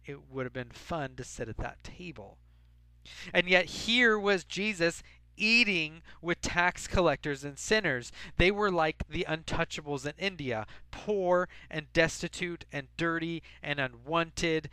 it 0.09 0.31
would 0.31 0.47
have 0.47 0.53
been 0.53 0.71
fun 0.71 1.17
to 1.17 1.25
sit 1.25 1.49
at 1.49 1.59
that 1.59 1.83
table. 1.85 2.39
And 3.33 3.49
yet, 3.49 3.67
here 3.67 4.19
was 4.19 4.45
Jesus 4.45 5.03
eating 5.37 6.03
with 6.23 6.41
tax 6.41 6.87
collectors 6.87 7.45
and 7.45 7.59
sinners. 7.59 8.11
They 8.37 8.51
were 8.51 8.71
like 8.71 9.03
the 9.09 9.27
untouchables 9.29 10.07
in 10.07 10.15
India 10.19 10.67
poor 10.91 11.49
and 11.71 11.93
destitute 11.93 12.65
and 12.73 12.89
dirty 12.97 13.43
and 13.63 13.79
unwanted 13.79 14.71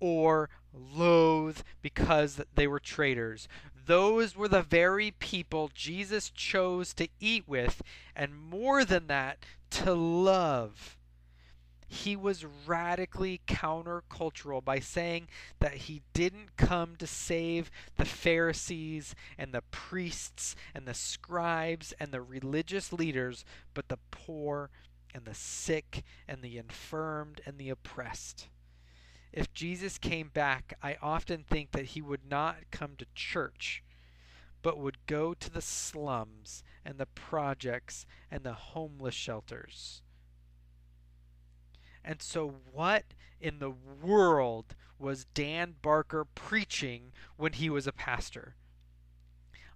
or 0.00 0.48
loathe 0.72 1.60
because 1.82 2.40
they 2.54 2.66
were 2.66 2.80
traitors. 2.80 3.48
Those 3.86 4.34
were 4.34 4.48
the 4.48 4.62
very 4.62 5.12
people 5.12 5.70
Jesus 5.72 6.30
chose 6.30 6.92
to 6.94 7.08
eat 7.20 7.46
with, 7.46 7.82
and 8.14 8.36
more 8.36 8.84
than 8.84 9.06
that, 9.06 9.38
to 9.70 9.94
love 9.94 10.96
he 11.88 12.16
was 12.16 12.44
radically 12.66 13.40
countercultural 13.46 14.64
by 14.64 14.80
saying 14.80 15.28
that 15.60 15.74
he 15.74 16.02
didn't 16.12 16.56
come 16.56 16.96
to 16.96 17.06
save 17.06 17.70
the 17.96 18.04
Pharisees 18.04 19.14
and 19.38 19.52
the 19.52 19.62
priests 19.70 20.56
and 20.74 20.86
the 20.86 20.94
scribes 20.94 21.94
and 22.00 22.10
the 22.10 22.20
religious 22.20 22.92
leaders, 22.92 23.44
but 23.72 23.88
the 23.88 23.98
poor 24.10 24.70
and 25.14 25.24
the 25.24 25.34
sick 25.34 26.02
and 26.26 26.42
the 26.42 26.58
infirmed 26.58 27.40
and 27.46 27.56
the 27.58 27.70
oppressed. 27.70 28.48
If 29.32 29.52
Jesus 29.52 29.98
came 29.98 30.28
back, 30.28 30.76
I 30.82 30.96
often 31.00 31.44
think 31.44 31.72
that 31.72 31.86
he 31.86 32.02
would 32.02 32.28
not 32.28 32.56
come 32.70 32.96
to 32.96 33.06
church, 33.14 33.82
but 34.62 34.78
would 34.78 35.06
go 35.06 35.34
to 35.34 35.50
the 35.50 35.62
slums 35.62 36.64
and 36.84 36.98
the 36.98 37.06
projects 37.06 38.06
and 38.30 38.42
the 38.42 38.54
homeless 38.54 39.14
shelters. 39.14 40.02
And 42.06 42.22
so, 42.22 42.54
what 42.72 43.02
in 43.40 43.58
the 43.58 43.72
world 44.00 44.76
was 44.96 45.26
Dan 45.34 45.74
Barker 45.82 46.24
preaching 46.24 47.12
when 47.36 47.54
he 47.54 47.68
was 47.68 47.88
a 47.88 47.92
pastor? 47.92 48.54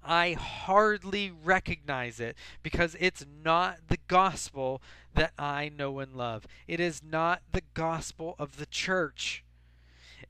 I 0.03 0.33
hardly 0.33 1.31
recognize 1.31 2.21
it 2.21 2.37
because 2.63 2.97
it's 3.01 3.27
not 3.45 3.89
the 3.89 3.99
gospel 4.07 4.81
that 5.15 5.33
I 5.37 5.69
know 5.69 5.99
and 5.99 6.15
love. 6.15 6.47
It 6.69 6.79
is 6.79 7.03
not 7.03 7.43
the 7.51 7.63
gospel 7.75 8.37
of 8.39 8.57
the 8.57 8.67
church. 8.67 9.45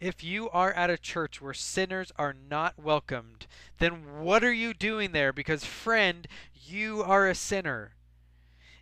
If 0.00 0.24
you 0.24 0.48
are 0.50 0.72
at 0.72 0.88
a 0.88 0.96
church 0.96 1.42
where 1.42 1.54
sinners 1.54 2.10
are 2.16 2.32
not 2.32 2.78
welcomed, 2.82 3.46
then 3.78 4.22
what 4.22 4.42
are 4.42 4.52
you 4.52 4.72
doing 4.72 5.12
there? 5.12 5.32
Because, 5.32 5.64
friend, 5.64 6.26
you 6.54 7.02
are 7.02 7.28
a 7.28 7.34
sinner. 7.34 7.92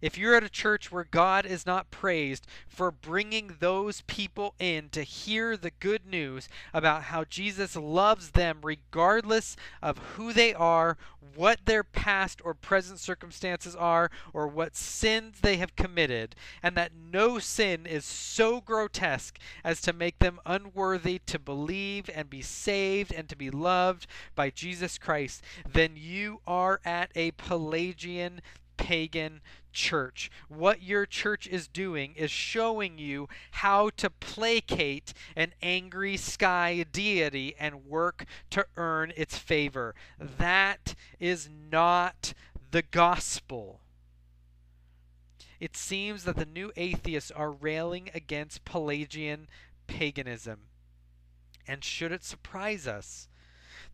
If 0.00 0.16
you're 0.16 0.34
at 0.34 0.44
a 0.44 0.48
church 0.48 0.92
where 0.92 1.04
God 1.04 1.44
is 1.44 1.66
not 1.66 1.90
praised 1.90 2.46
for 2.68 2.90
bringing 2.90 3.56
those 3.58 4.02
people 4.02 4.54
in 4.58 4.88
to 4.90 5.02
hear 5.02 5.56
the 5.56 5.70
good 5.70 6.06
news 6.06 6.48
about 6.72 7.04
how 7.04 7.24
Jesus 7.24 7.74
loves 7.74 8.30
them 8.30 8.61
regardless 8.62 9.56
of 9.82 9.98
who 9.98 10.32
they 10.32 10.54
are, 10.54 10.96
what 11.34 11.66
their 11.66 11.84
past 11.84 12.40
or 12.44 12.54
present 12.54 12.98
circumstances 13.00 13.74
are, 13.74 14.11
or 14.32 14.46
what 14.46 14.76
sins 14.76 15.40
they 15.40 15.56
have 15.56 15.76
committed, 15.76 16.34
and 16.62 16.76
that 16.76 16.92
no 16.94 17.38
sin 17.38 17.87
is 17.87 18.04
so 18.04 18.61
grotesque 18.61 19.38
as 19.64 19.80
to 19.80 19.92
make 19.92 20.18
them 20.18 20.40
unworthy 20.46 21.20
to 21.26 21.38
believe 21.38 22.08
and 22.14 22.30
be 22.30 22.42
saved 22.42 23.12
and 23.12 23.28
to 23.28 23.37
be 23.37 23.50
loved 23.50 24.06
by 24.34 24.50
Jesus 24.50 24.98
Christ, 24.98 25.42
then 25.68 25.92
you 25.96 26.40
are 26.46 26.80
at 26.84 27.11
a 27.14 27.32
Pelagian 27.32 28.40
pagan 28.76 29.40
church. 29.72 30.31
What 30.48 30.83
your 30.83 31.07
church 31.07 31.46
is 31.46 31.68
doing 31.68 32.14
is 32.14 32.31
showing 32.31 32.98
you 32.98 33.28
how 33.52 33.90
to 33.96 34.11
placate 34.11 35.12
an 35.37 35.54
angry 35.62 36.16
sky 36.16 36.85
deity 36.90 37.54
and 37.59 37.87
work 37.87 38.24
to 38.50 38.66
earn 38.76 39.12
its 39.16 39.38
favor. 39.38 39.94
That 40.18 40.94
is 41.18 41.48
not 41.70 42.35
the 42.70 42.83
gospel. 42.83 43.81
It 45.61 45.76
seems 45.76 46.24
that 46.24 46.37
the 46.37 46.46
new 46.46 46.72
atheists 46.76 47.31
are 47.31 47.50
railing 47.50 48.11
against 48.14 48.64
Pelagian 48.64 49.48
paganism. 49.87 50.61
And 51.66 51.83
should 51.85 52.12
it 52.12 52.24
surprise 52.24 52.87
us? 52.87 53.28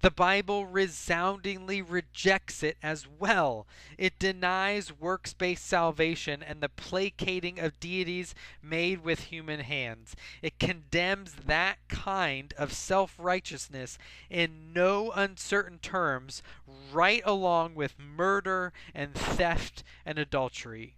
The 0.01 0.11
Bible 0.11 0.67
resoundingly 0.67 1.81
rejects 1.81 2.63
it 2.63 2.77
as 2.83 3.07
well. 3.07 3.67
It 3.97 4.19
denies 4.19 4.93
works 4.93 5.33
based 5.33 5.65
salvation 5.65 6.43
and 6.43 6.61
the 6.61 6.69
placating 6.69 7.59
of 7.59 7.81
deities 7.81 8.35
made 8.63 9.03
with 9.03 9.25
human 9.25 9.61
hands. 9.61 10.15
It 10.43 10.59
condemns 10.59 11.35
that 11.47 11.79
kind 11.89 12.53
of 12.59 12.73
self 12.75 13.15
righteousness 13.19 13.97
in 14.29 14.75
no 14.75 15.11
uncertain 15.13 15.79
terms, 15.79 16.43
right 16.93 17.23
along 17.25 17.75
with 17.75 17.99
murder 17.99 18.73
and 18.95 19.15
theft 19.15 19.83
and 20.05 20.19
adultery. 20.19 20.97